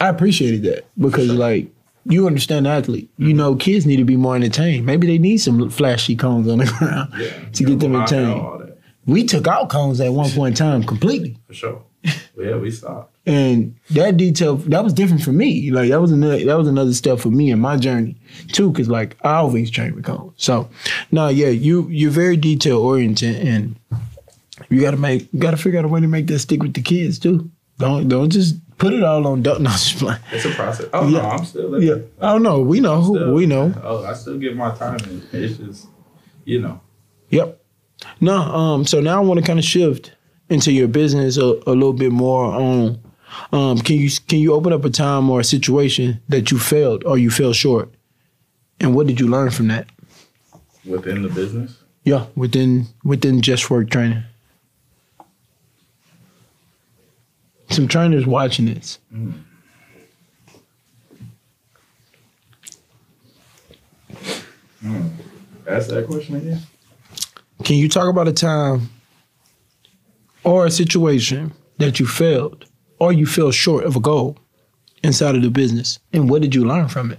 [0.00, 1.68] I appreciated that because like
[2.04, 3.10] you understand the athlete.
[3.16, 3.36] You mm-hmm.
[3.36, 4.84] know kids need to be more entertained.
[4.86, 8.61] Maybe they need some flashy cones on the ground yeah, to get them entertained.
[9.06, 11.36] We took out cones at one point in time completely.
[11.46, 11.82] for sure.
[12.38, 13.10] Yeah, we stopped.
[13.26, 15.70] And that detail that was different for me.
[15.70, 18.16] Like that was another that was another step for me in my journey
[18.48, 18.72] too.
[18.72, 20.32] Cause like I always train with cones.
[20.36, 20.68] So
[21.12, 23.76] no, yeah, you you're very detail oriented and
[24.68, 26.82] you gotta make you gotta figure out a way to make that stick with the
[26.82, 27.48] kids too.
[27.78, 29.60] Don't don't just put it all on duck.
[29.60, 30.18] No, just playing.
[30.32, 30.88] It's a process.
[30.92, 31.80] Oh no, I'm still there.
[31.80, 31.94] Yeah.
[32.20, 32.60] I don't know.
[32.60, 33.02] We know.
[33.14, 33.72] Still- we know.
[33.84, 34.98] Oh, I still give my time.
[35.08, 35.22] in.
[35.32, 35.86] It's just,
[36.44, 36.80] you know,
[37.30, 37.61] Yep.
[38.20, 40.12] No, um, so now I want to kind of shift
[40.48, 43.00] into your business a, a little bit more on
[43.52, 47.04] um can you can you open up a time or a situation that you failed
[47.04, 47.88] or you fell short?
[48.80, 49.88] And what did you learn from that?
[50.84, 51.78] within the business.
[52.04, 54.24] Yeah, within within just work training.
[57.70, 58.98] Some trainers watching this.
[65.66, 66.60] Ask that question again.
[67.64, 68.90] Can you talk about a time
[70.44, 72.66] or a situation that you failed
[72.98, 74.36] or you fell short of a goal
[75.02, 75.98] inside of the business?
[76.12, 77.18] And what did you learn from it?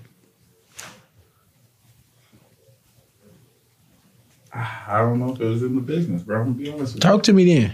[4.54, 6.42] I don't know if it was in the business, bro.
[6.42, 7.10] I'm gonna be honest with you.
[7.10, 7.74] Talk to me then.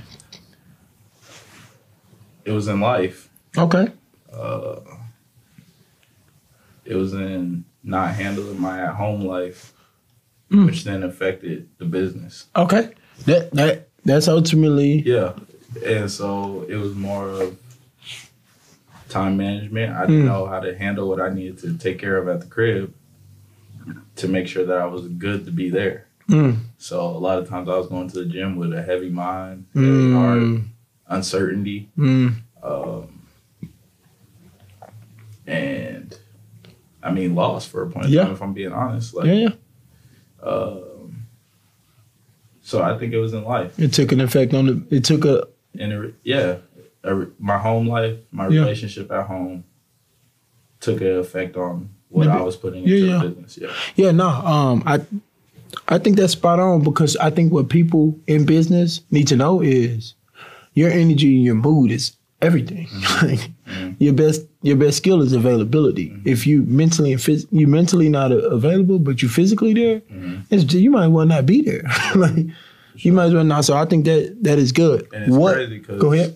[2.45, 3.29] It was in life.
[3.57, 3.91] Okay.
[4.31, 4.79] Uh,
[6.85, 9.73] it was in not handling my at home life,
[10.51, 10.65] Mm.
[10.65, 12.47] which then affected the business.
[12.55, 12.89] Okay.
[13.25, 15.33] That that that's ultimately Yeah.
[15.85, 17.57] And so it was more of
[19.09, 19.93] time management.
[19.95, 20.25] I didn't Mm.
[20.25, 22.93] know how to handle what I needed to take care of at the crib
[24.15, 26.05] to make sure that I was good to be there.
[26.27, 29.09] mm, So a lot of times I was going to the gym with a heavy
[29.09, 30.63] mind, heavy heart, mm,
[31.07, 31.89] uncertainty.
[31.97, 32.33] mm,
[32.63, 33.07] Um,
[35.47, 36.17] and
[37.01, 38.23] I mean, lost for a point in Yeah.
[38.23, 39.13] time, if I'm being honest.
[39.13, 39.49] Like, yeah, yeah.
[40.43, 41.25] Um,
[42.61, 43.79] so I think it was in life.
[43.79, 44.95] It took an effect on the.
[44.95, 45.47] It took a.
[45.79, 46.57] and it, yeah,
[47.03, 48.61] a- my home life, my Yeah.
[48.61, 49.63] relationship at home
[50.79, 53.21] took an effect on what Maybe- I was putting yeah, into yeah.
[53.23, 53.57] the business.
[53.61, 54.27] Yeah, Yeah, no.
[54.29, 55.01] Um, I
[55.87, 59.61] I think that's spot on because I think what people in business need to know
[59.61, 60.15] is
[60.73, 62.87] your energy and your mood is everything.
[63.21, 63.95] Like, Mhm.
[63.99, 66.13] Your best your best skill is availability.
[66.25, 70.43] If you mentally and phys- you mentally not a- available, but you physically there, Mhm.
[70.49, 71.83] it's, you might well not be there.
[72.15, 72.45] like
[72.97, 73.63] you might as well not.
[73.65, 75.07] So I think that that is good.
[75.13, 75.55] and it's what?
[75.55, 76.35] crazy because Go ahead.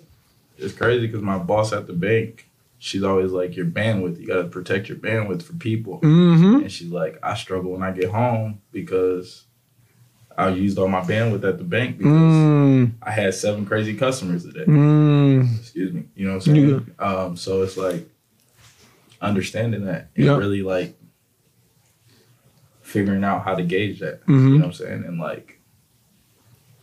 [0.58, 2.48] It's crazy because my boss at the bank,
[2.80, 6.56] she's always like, "Your bandwidth, you got to protect your bandwidth for people." Mm-hmm.
[6.62, 9.44] And she's like, "I struggle when I get home because."
[10.36, 14.44] I used all my bandwidth at the bank because Mm, I had seven crazy customers
[14.44, 14.66] today.
[14.66, 16.06] mm, Excuse me.
[16.16, 16.92] You know what I'm saying?
[16.98, 18.08] Um, so it's like
[19.24, 20.38] understanding that and Yeah.
[20.38, 20.96] really like
[22.82, 24.26] figuring out how to gauge that.
[24.26, 24.40] Mhm.
[24.40, 25.04] You know what I'm saying?
[25.08, 25.60] And like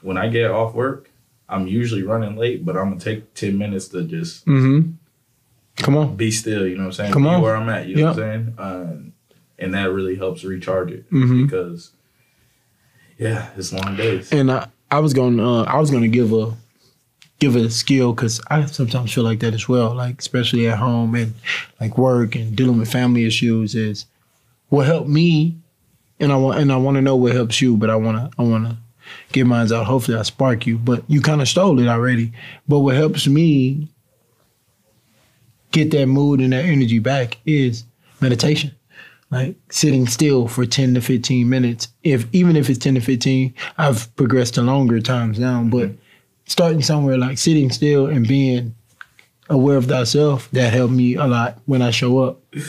[0.03, 1.11] when I get off work,
[1.49, 4.93] I'm usually running late, but I'm gonna take ten minutes to just mm-hmm.
[5.77, 6.17] Come on.
[6.17, 6.67] be still.
[6.67, 7.13] You know what I'm saying?
[7.13, 7.43] Come be on.
[7.43, 7.87] where I'm at.
[7.87, 8.55] You know what I'm saying?
[8.59, 9.13] Um,
[9.59, 11.45] and that really helps recharge it Mhm.
[11.45, 11.93] because
[13.19, 14.33] yeah, it's long days.
[14.33, 16.55] And I, I was gonna uh, I was gonna give a
[17.41, 19.95] give it a skill because I sometimes feel like that as well.
[19.95, 21.35] Like especially at home and
[21.81, 24.07] like work and dealing with family issues is
[24.69, 25.57] what helped me,
[26.21, 27.77] and I want and I want to know what helps you.
[27.77, 28.77] But I want to I want to
[29.33, 29.87] get mine out.
[29.87, 30.79] Hopefully, I spark you.
[30.79, 32.33] But you kind of stole it already.
[32.69, 33.89] But what helps me
[35.73, 37.85] get that mood and that energy back is
[38.21, 38.75] meditation.
[39.31, 41.89] Like sitting still for 10 to 15 minutes.
[42.03, 45.93] If even if it's 10 to 15, I've progressed to longer times now, but
[46.51, 48.75] starting somewhere like sitting still and being
[49.49, 52.43] aware of thyself, that helped me a lot when I show up.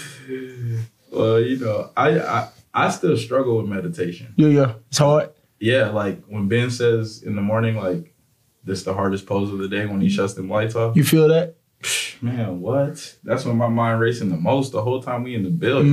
[1.14, 4.34] Well, you know, I I, I still struggle with meditation.
[4.38, 4.74] Yeah, yeah.
[4.88, 5.32] It's hard.
[5.60, 8.16] Yeah, like when Ben says in the morning, like
[8.64, 10.96] this the hardest pose of the day when he shuts them lights off.
[10.96, 11.58] You feel that?
[12.22, 13.18] Man, what?
[13.26, 15.92] That's when my mind racing the most the whole time we in the building.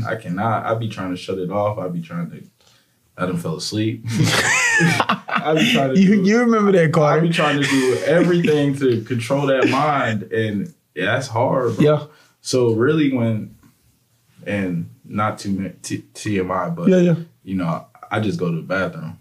[0.00, 0.06] Mm.
[0.06, 0.64] I cannot.
[0.64, 1.78] I be trying to shut it off.
[1.78, 2.44] I be trying to.
[3.16, 4.06] I done fell asleep.
[5.44, 6.00] I be trying to.
[6.00, 7.12] You, do, you remember that, car?
[7.16, 11.76] I be trying to do everything to control that mind, and yeah, that's hard.
[11.76, 11.84] Bro.
[11.84, 12.06] Yeah,
[12.40, 13.56] So really, when
[14.46, 17.14] and not too T- TMI, but yeah, yeah.
[17.44, 19.18] you know, I just go to the bathroom,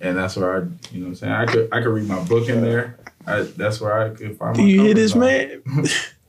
[0.00, 0.58] and that's where I,
[0.92, 2.98] you know, what I'm saying I could I could read my book in there.
[3.26, 4.56] I, that's where I could find.
[4.56, 5.62] Do My you hear this, man?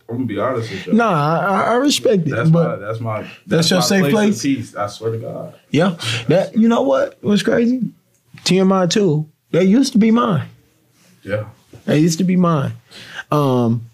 [0.10, 0.94] I'm gonna be honest with you.
[0.94, 4.14] Nah, I, I respect it, That's my but that's my That's your my safe place.
[4.14, 4.42] place?
[4.44, 4.76] Peace.
[4.76, 5.60] I swear to God.
[5.72, 7.82] yeah, that you know what was crazy?
[8.44, 9.30] TMI too.
[9.52, 10.48] That used to be mine.
[11.24, 11.46] Yeah.
[11.86, 12.74] That used to be mine.
[13.32, 13.90] Um,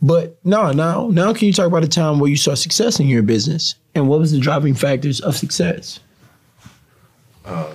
[0.00, 3.08] but no, now now can you talk about a time where you saw success in
[3.08, 6.00] your business and what was the driving factors of success?
[7.44, 7.74] Uh,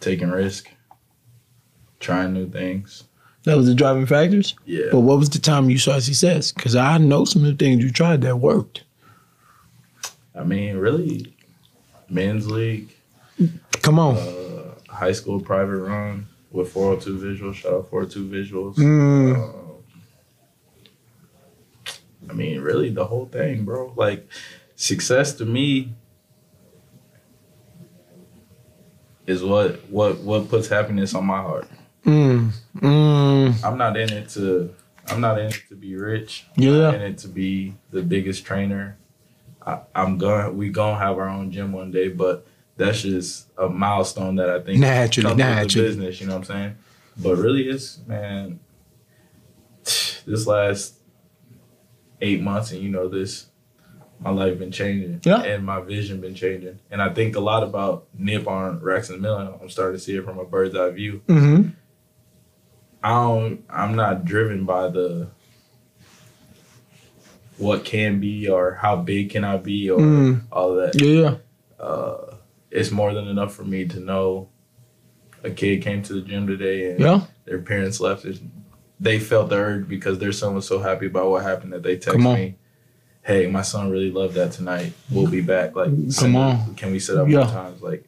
[0.00, 0.68] taking risk,
[2.00, 3.04] trying new things.
[3.44, 4.54] That was the driving factors.
[4.64, 4.86] Yeah.
[4.90, 6.52] But what was the time you saw success?
[6.52, 8.84] Because I know some of the things you tried that worked.
[10.34, 11.31] I mean, really,
[12.12, 12.90] men's league,
[13.82, 14.16] Come on.
[14.16, 17.54] uh, high school private run with 402 visuals.
[17.54, 18.76] Shout out 402 visuals.
[18.76, 19.34] Mm.
[19.36, 19.54] Um,
[22.30, 23.92] I mean, really, the whole thing, bro.
[23.96, 24.28] Like,
[24.76, 25.94] success to me
[29.26, 31.68] is what what what puts happiness on my heart.
[32.04, 32.50] Mm.
[32.76, 33.64] Mm.
[33.64, 34.74] I'm not in it to.
[35.08, 36.46] I'm not in it to be rich.
[36.56, 36.92] I'm not Yeah.
[36.94, 38.96] in it to be the biggest trainer.
[39.66, 40.56] I, I'm going.
[40.56, 42.46] We gonna have our own gym one day, but
[42.76, 45.88] that's just a milestone that I think Naturally, comes with the naturally.
[45.88, 46.20] business.
[46.20, 46.76] You know what I'm saying?
[47.18, 48.60] But really, it's man.
[50.24, 50.94] This last
[52.20, 53.46] eight months, and you know this,
[54.20, 55.42] my life been changing, Yeah.
[55.42, 59.20] and my vision been changing, and I think a lot about Nip on Rex and
[59.20, 59.52] Millen.
[59.60, 61.22] I'm starting to see it from a bird's eye view.
[61.26, 61.70] Mm-hmm.
[63.02, 63.64] I don't.
[63.68, 65.28] I'm not driven by the
[67.62, 70.42] what can be or how big can I be or Mm.
[70.50, 71.00] all that.
[71.00, 71.36] Yeah.
[71.78, 72.36] Uh,
[72.70, 74.48] it's more than enough for me to know
[75.44, 77.20] a kid came to the gym today and Yeah.
[77.44, 78.24] their parents left.
[78.24, 78.40] It.
[79.00, 81.96] They felt the urge because their son was so happy about what happened that they
[81.96, 82.56] text me,
[83.22, 84.92] "Hey, my son really loved that tonight.
[85.10, 85.74] We'll be back.
[85.74, 87.38] Like, Come it- can we set up Yeah.
[87.38, 87.82] more times?
[87.82, 88.04] Like,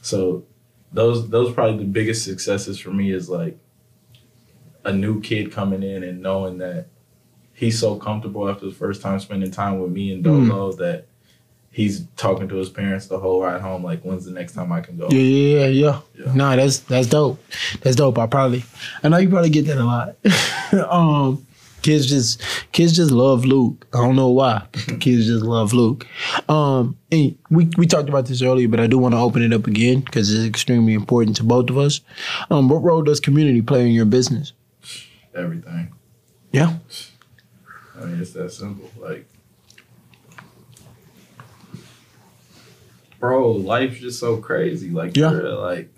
[0.00, 0.44] so
[0.92, 3.56] those those probably the biggest successes for me is like
[4.84, 6.86] a new kid coming in and knowing that
[7.54, 10.48] he's so comfortable after the first time spending time with me and Mm.
[10.48, 11.06] Dolo that
[11.70, 13.82] he's talking to his parents the whole ride home.
[13.82, 15.08] Like, when's the next time I can go?
[15.10, 16.00] Yeah, yeah, yeah, yeah.
[16.26, 16.34] Yeah.
[16.34, 17.42] Nah, that's that's dope.
[17.80, 18.18] That's dope.
[18.18, 18.64] I probably,
[19.02, 20.16] I know you probably get that a lot.
[20.92, 21.46] um,
[21.82, 22.40] kids just
[22.72, 23.86] kids just love Luke.
[23.92, 24.66] I don't know why.
[25.00, 26.06] kids just love Luke.
[26.48, 29.52] Um, and we we talked about this earlier, but I do want to open it
[29.52, 32.00] up again because it's extremely important to both of us.
[32.50, 34.52] Um, what role does community play in your business?
[35.34, 35.92] Everything.
[36.52, 36.76] Yeah.
[38.02, 38.90] I mean, it's that simple.
[39.00, 39.26] Like,
[43.18, 44.90] bro, life's just so crazy.
[44.90, 45.30] Like, Yeah.
[45.30, 45.92] like,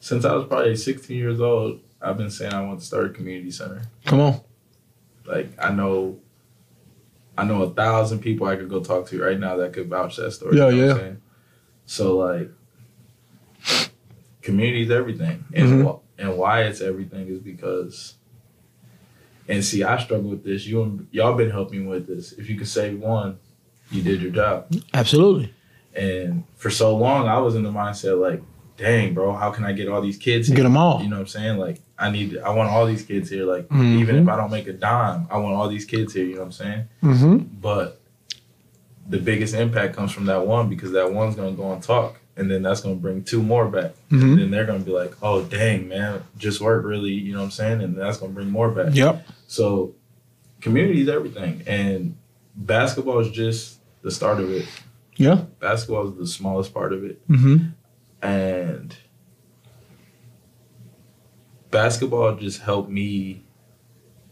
[0.00, 3.08] since I was probably 16 years old, I've been saying I want to start a
[3.10, 3.82] community center.
[4.04, 4.40] Come on.
[5.26, 6.18] Like, I know,
[7.36, 10.16] I know a thousand people I could go talk to right now that could vouch
[10.16, 10.56] that story.
[10.56, 11.12] Yeah, you know yeah.
[11.86, 12.50] So, like,
[14.42, 15.84] community is everything, and Mhm.
[15.84, 18.14] wh- and why it's everything is because.
[19.48, 20.66] And see, I struggle with this.
[20.66, 22.32] You and y'all been helping me with this.
[22.32, 23.38] If you could save one,
[23.90, 24.72] you did your job.
[24.92, 25.52] Absolutely.
[25.94, 28.42] And for so long, I was in the mindset like,
[28.76, 30.50] dang, bro, how can I get all these kids?
[30.50, 31.00] Get them all.
[31.00, 31.58] You know what I'm saying?
[31.58, 33.44] Like, I need, I want all these kids here.
[33.46, 34.00] Like, Mhm.
[34.00, 36.24] even if I don't make a dime, I want all these kids here.
[36.26, 36.84] You know what I'm saying?
[37.02, 37.36] Mm-hmm.
[37.62, 38.00] But
[39.08, 42.50] the biggest impact comes from that one because that one's gonna go and talk, and
[42.50, 43.92] then that's gonna bring two more back.
[44.10, 44.22] Mhm.
[44.22, 47.12] And then they're gonna be like, oh, dang, man, just work really.
[47.12, 47.80] You know what I'm saying?
[47.82, 48.94] And that's gonna bring more back.
[48.94, 49.26] Yep.
[49.46, 49.94] So,
[50.60, 52.16] community is everything, and
[52.54, 54.66] basketball is just the start of it.
[55.16, 55.44] Yeah.
[55.60, 57.26] Basketball is the smallest part of it.
[57.28, 57.68] Mm-hmm.
[58.22, 58.96] and
[61.70, 63.42] basketball just helped me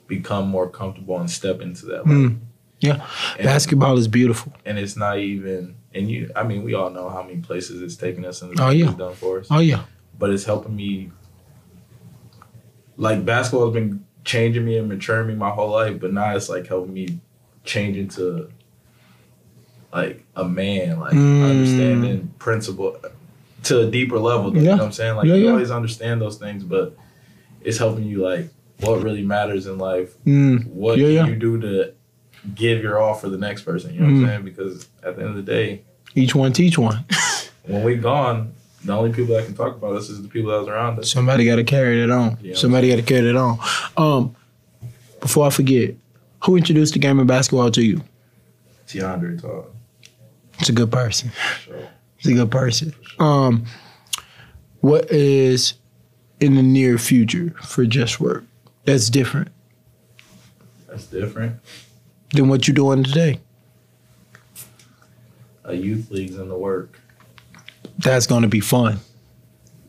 [0.07, 2.05] become more comfortable and step into that.
[2.05, 2.38] Mm.
[2.81, 3.07] Yeah.
[3.38, 4.53] And- Basketball is beautiful.
[4.64, 7.96] and it's not even and you I mean we all know how many places it's
[7.96, 8.87] taken us and Oh, yeah.
[8.87, 9.48] it's done for us.
[9.50, 9.85] Oh yeah.
[10.18, 11.11] But it's helping me
[12.96, 16.48] like basketball has been changing me and maturing me my whole life, but now it's
[16.48, 17.18] like helping me
[17.64, 18.50] change into
[19.92, 21.42] like a man, like Mm.
[21.50, 22.96] understanding principle
[23.64, 24.50] to a deeper level.
[24.50, 24.70] though, You Yeah.
[24.72, 25.16] know what I'm saying?
[25.16, 25.50] Like Yeah, you yeah.
[25.52, 26.96] always understand those things, but
[27.62, 28.48] it's helping you like
[28.80, 30.66] what really matters in life Mm.
[30.66, 31.26] what Yeah, can yeah.
[31.26, 31.92] you do to
[32.54, 33.94] give your all for the next person?
[33.94, 34.20] You know what Mm.
[34.22, 34.44] I'm saying?
[34.44, 35.82] Because at the end of the day,
[36.16, 37.04] Each one teach one.
[37.66, 38.52] when we gone,
[38.85, 41.11] the only people that can talk about us is the people that was around us.
[41.11, 42.38] Somebody got to carry it on.
[42.42, 42.55] Yeah.
[42.55, 43.59] Somebody got to carry it on.
[43.97, 44.37] Um,
[45.20, 45.94] before I forget,
[46.44, 48.03] who introduced the game of basketball to you?
[48.87, 49.73] Tiandre taught.
[50.59, 51.31] It's a good person.
[51.66, 52.92] So He's a good person.
[53.18, 53.64] Um,
[54.81, 55.75] what is
[56.40, 58.44] in the near future for Just Work
[58.85, 59.49] that's different
[60.88, 61.57] that's different.
[62.35, 63.40] than what you're doing today?
[65.64, 67.01] A youth league's in the work.
[67.98, 68.98] That's going to be fun.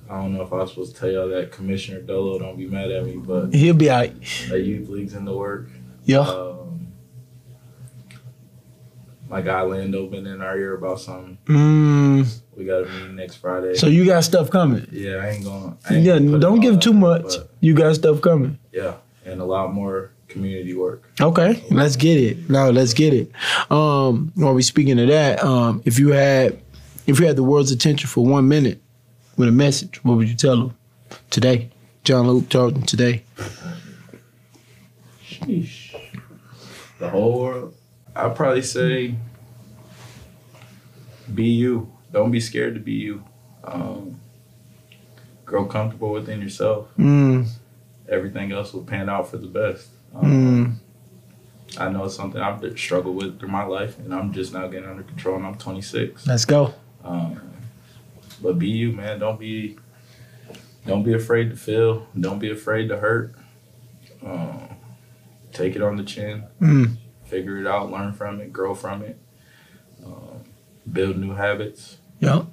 [0.09, 2.67] I don't know if I was supposed to tell y'all that Commissioner Dolo don't be
[2.67, 4.09] mad at me, but He'll be out.
[4.51, 5.67] a youth league's in the work.
[6.03, 6.19] Yeah.
[6.19, 6.87] Um,
[9.27, 11.37] my guy Lando been in our ear about something.
[11.45, 13.73] Mm, We got a meeting next Friday.
[13.73, 14.87] so you got stuff coming.
[14.91, 15.77] yeah, I ain't going.
[15.89, 17.33] I ain't Yeah, don't give too much.
[17.59, 18.59] You got stuff coming.
[18.71, 21.11] Yeah, and a lot more community work.
[21.19, 22.49] Okay, let's get it.
[22.49, 23.31] No, let's get it.
[23.71, 26.61] Um, while we speaking of that, um, if you had
[27.07, 28.81] if you had the world's attention for one minute
[29.37, 30.77] with a message, what would you tell them
[31.29, 31.69] today?
[32.03, 33.23] Jon Luke them today.
[35.23, 35.95] Sheesh.
[36.99, 37.75] The whole world.
[38.15, 39.15] I'd probably say
[41.33, 41.91] be you.
[42.11, 43.23] Don't be scared to be you.
[43.63, 44.19] Um,
[45.43, 46.87] grow comfortable within yourself.
[46.97, 47.47] Mm,
[48.07, 49.87] Everything else will pan out for the best.
[50.13, 50.79] Um,
[51.67, 54.67] mm, I know it's something I've struggled with through my life, and I'm just now
[54.67, 55.35] getting under control.
[55.35, 56.27] And I'm 26.
[56.27, 56.73] let's go.
[57.05, 57.39] Um,
[58.41, 59.19] but be you, man.
[59.19, 59.77] Don't be,
[60.85, 62.07] don't be afraid to feel.
[62.19, 63.35] Don't be afraid to hurt.
[64.25, 64.69] Um,
[65.53, 66.43] take it on the chin.
[66.59, 67.91] Mm, Figure it out.
[67.91, 68.51] Learn from it.
[68.51, 69.19] Grow from it.
[70.05, 70.43] Um,
[70.91, 71.97] build new habits.
[72.19, 72.43] yeah,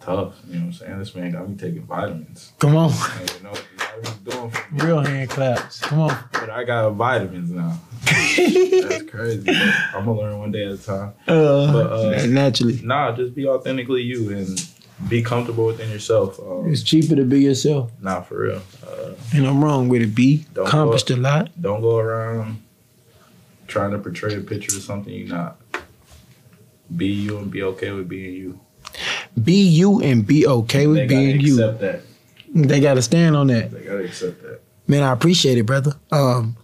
[0.00, 0.34] Tough.
[0.48, 0.98] You know what I'm saying?
[0.98, 2.52] This man got me taking vitamins.
[2.58, 2.90] come on.
[2.92, 3.52] I don't know
[4.00, 4.80] what the vitamins doing for me.
[4.84, 5.80] Real hand claps.
[5.80, 6.18] Come on.
[6.32, 7.78] But I got vitamins now.
[8.04, 9.48] That's crazy.
[9.94, 11.12] I'm gonna learn one day at a time.
[11.28, 14.68] Uh, But, uh, naturally, Nah, just be authentically you and
[15.08, 16.38] be comfortable within yourself.
[16.40, 17.90] Um, it's cheaper to be yourself.
[18.00, 18.62] Nah, for real.
[18.86, 20.14] Uh, And I'm wrong with it.
[20.14, 21.50] Be Don't accomplished a lot.
[21.60, 22.62] don't go around
[23.66, 25.58] trying to portray a picture of something you're not.
[26.94, 28.60] Be you and be okay with being you.
[29.42, 31.54] Be you and be okay with they being you.
[31.54, 32.00] accept that.
[32.54, 33.70] They got to stand on that.
[33.70, 34.60] They gotta accept that.
[34.86, 35.92] Man, I appreciate it, brother.
[36.10, 36.56] Um,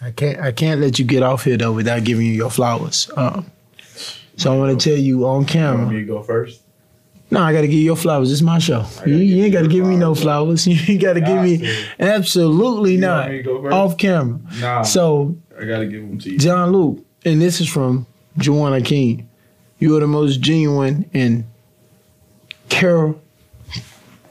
[0.00, 3.10] I can't I can't let you get off here though without giving you your flowers.
[3.16, 3.50] Um,
[4.36, 5.86] so I want to tell you on You want camera.
[5.86, 6.60] me to go first?
[7.30, 8.30] No, I got to give you your flowers.
[8.30, 8.82] It's my show.
[8.82, 10.66] gotta You, you you ain't got to your give me no flowers.
[10.88, 11.86] You got to give me to.
[11.98, 13.72] absolutely You not me to go first?
[13.74, 14.38] off camera.
[14.60, 14.82] Nah.
[14.82, 16.38] So I gotta give them to you.
[16.38, 18.06] Jon Luke, and this is from
[18.38, 19.28] Joanna King.
[19.78, 21.44] You are the most genuine and
[22.68, 23.14] care,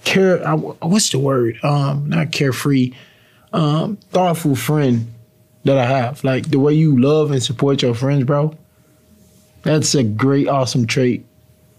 [0.04, 0.46] care.
[0.48, 1.58] I- What's the word?
[1.64, 2.94] Um, not carefree,
[3.54, 5.08] um, thoughtful friend
[5.66, 6.24] that I have.
[6.24, 8.56] Like the way you love and support your friends, bro.
[9.64, 11.26] That's a great, awesome trait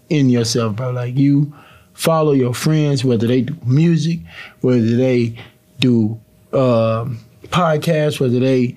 [0.08, 0.90] in yourself, bro.
[0.92, 1.52] Like you
[1.94, 4.20] follow your friends, whether they do music,
[4.60, 5.36] whether they
[5.80, 6.20] do
[6.52, 8.76] um, podcasts, whether they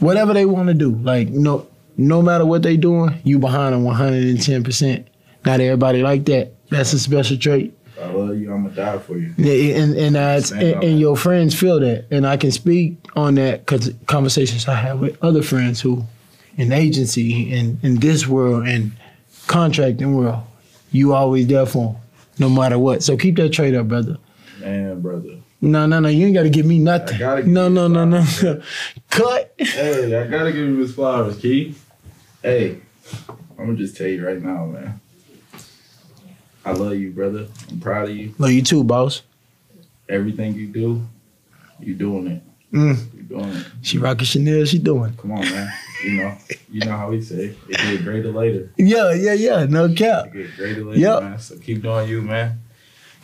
[0.00, 0.90] whatever they want to do.
[0.96, 5.06] Like no, no matter what they doing, you behind them one hundred and ten percent.
[5.44, 6.52] Not everybody like that.
[6.70, 8.52] That's a special trait, I love you.
[8.52, 9.32] I'm gonna die for you.
[9.36, 13.36] Yeah, and and Same and, and your friends feel that, and I can speak on
[13.36, 16.04] that because conversations I have with other friends who,
[16.56, 18.92] in agency and in this world and
[19.46, 20.42] contracting world,
[20.90, 21.96] you always there for 'em,
[22.38, 23.02] no matter what.
[23.02, 24.18] So keep that trade up, brother.
[24.60, 25.36] Man, brother.
[25.60, 26.08] No, no, no.
[26.08, 27.18] You ain't got to give me nothing.
[27.18, 28.64] Give no, no, no, no, flowers.
[29.10, 29.54] Cut.
[29.58, 31.74] Hey, I gotta give you his flowers, Key.
[32.42, 32.78] Hey,
[33.56, 35.00] I'm gonna just tell you right now, man.
[36.64, 37.46] I love you, brother.
[37.70, 38.34] I'm proud of you.
[38.38, 39.22] Love you too, boss.
[40.08, 41.04] Everything you do,
[41.80, 42.42] you doing it.
[42.72, 43.14] Mm.
[43.14, 43.66] You doing it.
[43.82, 44.64] She rocking Chanel.
[44.64, 45.14] She doing.
[45.16, 45.72] Come on, man.
[46.04, 46.36] You know,
[46.70, 48.72] you know how we say it get greater later.
[48.76, 49.66] Yeah, yeah, yeah.
[49.66, 50.26] No cap.
[50.26, 51.22] It get greater later, Yep.
[51.22, 51.38] man.
[51.38, 52.58] So keep doing you, man.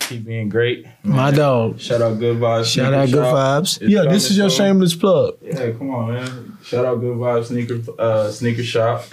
[0.01, 0.87] Keep being great.
[1.03, 1.81] My dog.
[1.81, 2.73] Shout out Good Vibes.
[2.73, 3.35] Shout out Good Shop.
[3.35, 3.83] Vibes.
[3.83, 4.59] It's Yeah, this is your soon.
[4.67, 5.37] shameless plug.
[5.43, 6.59] Yeah, come on, man.
[6.63, 9.05] Shout out Good Vibes Sneaker uh, Sneaker Shop.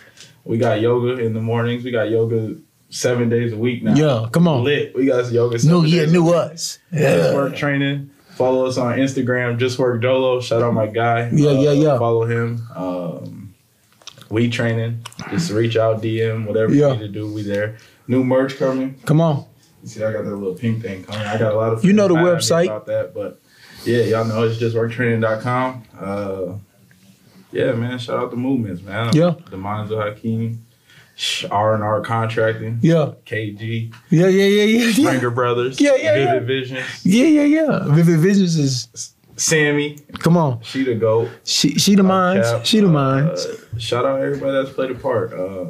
[0.44, 1.84] We got yoga in the mornings.
[1.84, 2.56] We got yoga
[2.96, 3.94] seven days a week now.
[3.96, 4.64] Yeah, come on.
[4.64, 4.96] Lit.
[4.96, 5.60] We got yoga.
[5.60, 5.70] Stuff.
[5.72, 6.80] New year, new us.
[6.94, 7.34] Just Yeah.
[7.34, 8.10] work training.
[8.36, 9.58] Follow us on Instagram.
[9.58, 10.40] Just work Dolo.
[10.42, 11.30] Shout out my guy.
[11.34, 11.98] Yeah, yeah, yeah.
[11.98, 12.62] Follow him.
[12.76, 13.54] Um,
[14.30, 15.00] we training.
[15.30, 16.88] Just reach out, DM, whatever Yeah.
[16.94, 17.32] you need to do.
[17.32, 17.78] We there.
[18.08, 18.96] New merch coming.
[19.06, 19.46] Come on.
[19.84, 21.26] You see, I got that little pink thing coming.
[21.26, 21.86] I got a lot of.
[21.86, 22.66] You know the mad at me website.
[22.66, 23.40] about that, but
[23.86, 25.84] yeah, y'all know it's just worktraining.com.
[26.00, 26.54] Uh,
[27.52, 27.98] yeah, man.
[28.00, 29.12] Shout out the movements, man.
[29.16, 29.36] Yeah.
[29.50, 30.65] The Minds of Hakeem,
[31.50, 33.12] R and R Contracting, Yeah.
[33.26, 34.86] KG, Yeah, yeah, yeah, yeah.
[34.86, 36.40] Yeah, Springer Brothers, Yeah, yeah, Vivid yeah.
[36.40, 37.44] Visions, yeah, yeah.
[37.44, 37.80] yeah.
[37.96, 40.62] Vivid Visions is, Sammy, come on.
[40.62, 41.30] she the goat.
[41.44, 42.50] She, she the minds.
[42.50, 43.48] Cap, She the uh, minds.
[43.78, 45.34] shout out everybody that's played a part.
[45.34, 45.66] Uh,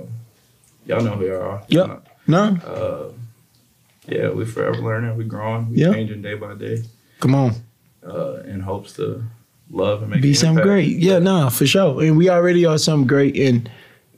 [0.85, 1.63] y'all know who y'all are.
[1.67, 2.07] Yep.
[2.27, 2.43] No?
[2.65, 3.11] Uh,
[4.07, 5.15] yeah, we forever learning.
[5.17, 5.71] We growing.
[5.71, 5.93] We Yeah.
[5.93, 6.83] changing day by day.
[7.19, 7.53] Come on.
[8.07, 9.23] Uh, in hopes to
[9.71, 10.67] love and make Be something impact.
[10.67, 10.97] great.
[10.97, 12.03] Yeah, nah, for sure.
[12.03, 13.35] And we already are something great.
[13.35, 13.67] And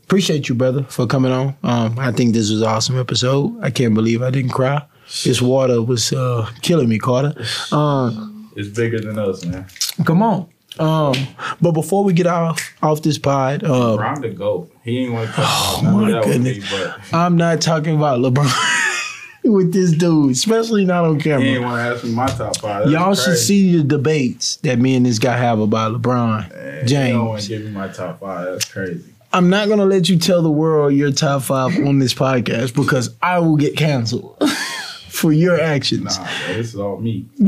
[0.08, 1.55] appreciate you, brother, for coming on.
[1.64, 3.58] Um, I think this was an awesome episode.
[3.62, 4.82] I can't believe I didn't cry.
[5.24, 7.34] This water was uh, killing me, Carter.
[7.72, 9.66] Um, It's bigger than us, man.
[10.05, 10.49] come on.
[10.80, 11.14] Um,
[11.60, 14.72] but before we get off off this pod, uh, Ron the goat.
[14.84, 16.72] He ain't want to talk Oh, about my with me, goodness.
[16.72, 21.41] but I'm not talking about LeBron with this dude, especially not on camera.
[21.41, 22.91] he ain't want to ask me my top five.
[22.91, 26.93] Y'all should see the debates that me and this guy have about LeBron Man, He
[27.12, 27.47] don't want James.
[27.47, 28.45] to give me my top five.
[28.45, 29.14] That's crazy.
[29.38, 33.16] I'm not gonna let you tell the world your top five on this podcast because
[33.22, 34.42] I will get canceled
[35.10, 36.18] for your actions.
[36.18, 37.28] Nah, bro, this is all me.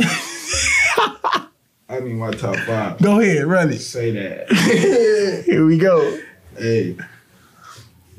[1.90, 3.02] I need my top five.
[3.02, 3.80] Go ahead, run it.
[3.80, 4.52] Say that.
[5.48, 6.20] Here we go.
[6.56, 6.96] Hey,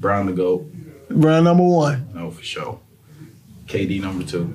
[0.00, 0.68] Brown the goat.
[1.08, 2.08] Round number one.
[2.12, 2.80] No, for sure.
[3.66, 4.52] KD number two.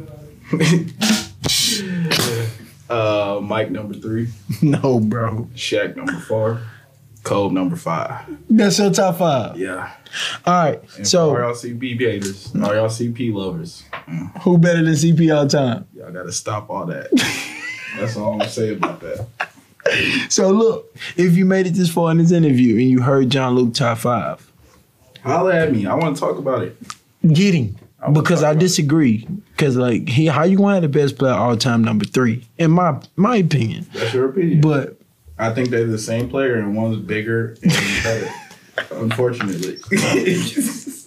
[2.89, 4.27] uh, Mike number three.
[4.61, 5.47] No, bro.
[5.55, 6.59] Shaq number four.
[7.25, 8.23] Kobe number five.
[8.49, 9.57] That's your top five.
[9.57, 9.91] Yeah.
[10.45, 10.81] All right.
[10.97, 14.41] And So for all y'all CP haters, all y'all CP lovers, mm.
[14.43, 15.87] who better than CP all time?
[15.93, 17.09] y'all gotta stop all that.
[17.99, 19.27] That's all I'm gonna say about that.
[20.29, 23.55] So look, if you made it this far in this interview and you heard Jon
[23.55, 24.51] Luke top five,
[25.23, 25.87] Holla at me.
[25.87, 26.77] I want to talk about it.
[27.27, 27.75] get him.
[27.99, 29.27] I Because I disagree.
[29.51, 32.47] Because like he, how you gonna have the best player all time number three?
[32.59, 33.87] In my my opinion.
[33.93, 34.61] That's your opinion.
[34.61, 34.99] But
[35.37, 37.71] I think they're the same player and one's bigger and
[38.03, 38.29] better.
[38.91, 39.77] Unfortunately.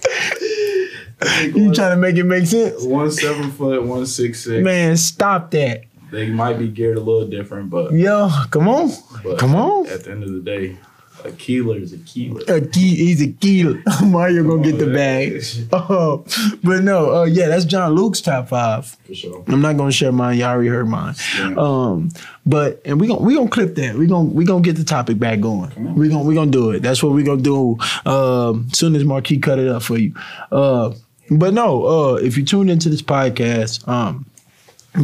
[1.42, 2.84] You one- trying to make it make sense?
[2.84, 4.62] One seven foot, one's six six.
[4.62, 5.84] Man, stop that.
[6.12, 8.90] They might be geared a little different, but, Yo, come on.
[9.36, 9.86] Come on.
[9.88, 10.78] At the end of the day,
[11.24, 12.42] a keeler is a keeler.
[12.48, 13.82] A key, he's a killer.
[14.04, 15.42] Mario gonna get the bag.
[15.72, 16.24] Oh,
[16.62, 18.86] but no, uh, yeah, that's Jon Luke's top five.
[18.86, 19.44] For sure.
[19.48, 20.38] I'm not gonna share mine.
[20.38, 21.14] Y'all already heard mine.
[21.38, 21.54] Yeah.
[21.56, 22.10] Um,
[22.46, 23.96] but and we gonna we gonna clip that.
[23.96, 25.94] We gonna we gonna get the topic back going.
[25.94, 26.80] We gonna we gonna do it.
[26.80, 27.78] That's what we gonna do.
[28.06, 30.14] Um, soon as Marquis cut it up for you.
[30.50, 30.92] Uh,
[31.30, 34.26] but no, uh, if you tuned into this podcast, um,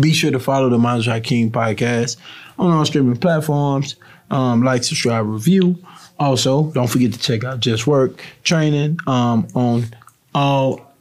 [0.01, 2.17] be sure to follow the Miles King podcast
[2.59, 3.97] on all streaming platforms.
[4.31, 5.79] Um, like, subscribe, review.
[6.19, 9.87] Also, don't forget to check out Just Work Training um, on
[10.35, 10.93] all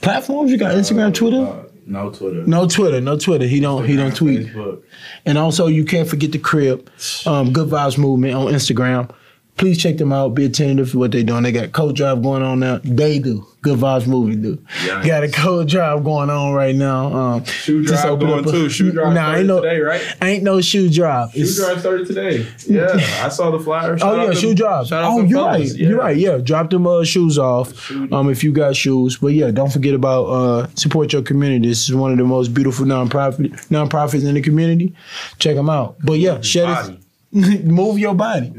[0.00, 0.50] platforms.
[0.50, 1.46] You got Instagram, Twitter.
[1.46, 2.44] Uh, no Twitter.
[2.46, 3.46] No Twitter, no Twitter.
[3.46, 4.46] He don't he don't tweet.
[4.46, 4.82] Facebook.
[5.26, 6.88] And also you can't forget the crib,
[7.26, 9.10] um, Good Vibes Movement on Instagram.
[9.56, 10.30] Please check them out.
[10.34, 11.44] Be attentive to what they're doing.
[11.44, 12.80] They got code drive going on now.
[12.82, 13.46] They do.
[13.62, 14.56] Good Vibes Movie do.
[14.82, 15.06] Yikes.
[15.06, 17.06] Got a code drive going on right now.
[17.14, 18.68] Um, Shoe drive going a- too.
[18.68, 20.02] Shoe drive Nah, ain't no today, right?
[20.20, 21.30] ain't no shoe drive.
[21.32, 22.46] Shoe It's- drive started today.
[22.68, 22.88] Yeah,
[23.24, 23.96] I saw the flyer.
[23.96, 24.88] Shout Oh yeah, them- shoe drive.
[24.88, 25.70] Shout out Oh, you're fellas.
[25.70, 25.78] right.
[25.80, 26.16] You're right.
[26.16, 27.78] Yeah, drop them uh, shoes off.
[27.80, 31.68] Shoe- Um, if you got shoes, but yeah, don't forget about uh, support your community.
[31.68, 34.94] This is one of the most beautiful nonprofit nonprofits in the community.
[35.38, 35.96] Check them out.
[36.04, 36.98] But yeah, share Body.
[37.64, 38.52] move your body.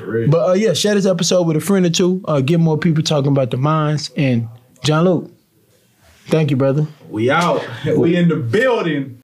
[0.00, 0.30] Real.
[0.30, 2.22] But uh, yeah, share this episode with a friend or two.
[2.24, 4.48] Uh, get more people talking about the minds and
[4.82, 5.30] Jon Luke.
[6.26, 6.86] Thank you, brother.
[7.10, 7.62] we out.
[7.96, 9.20] We in the building.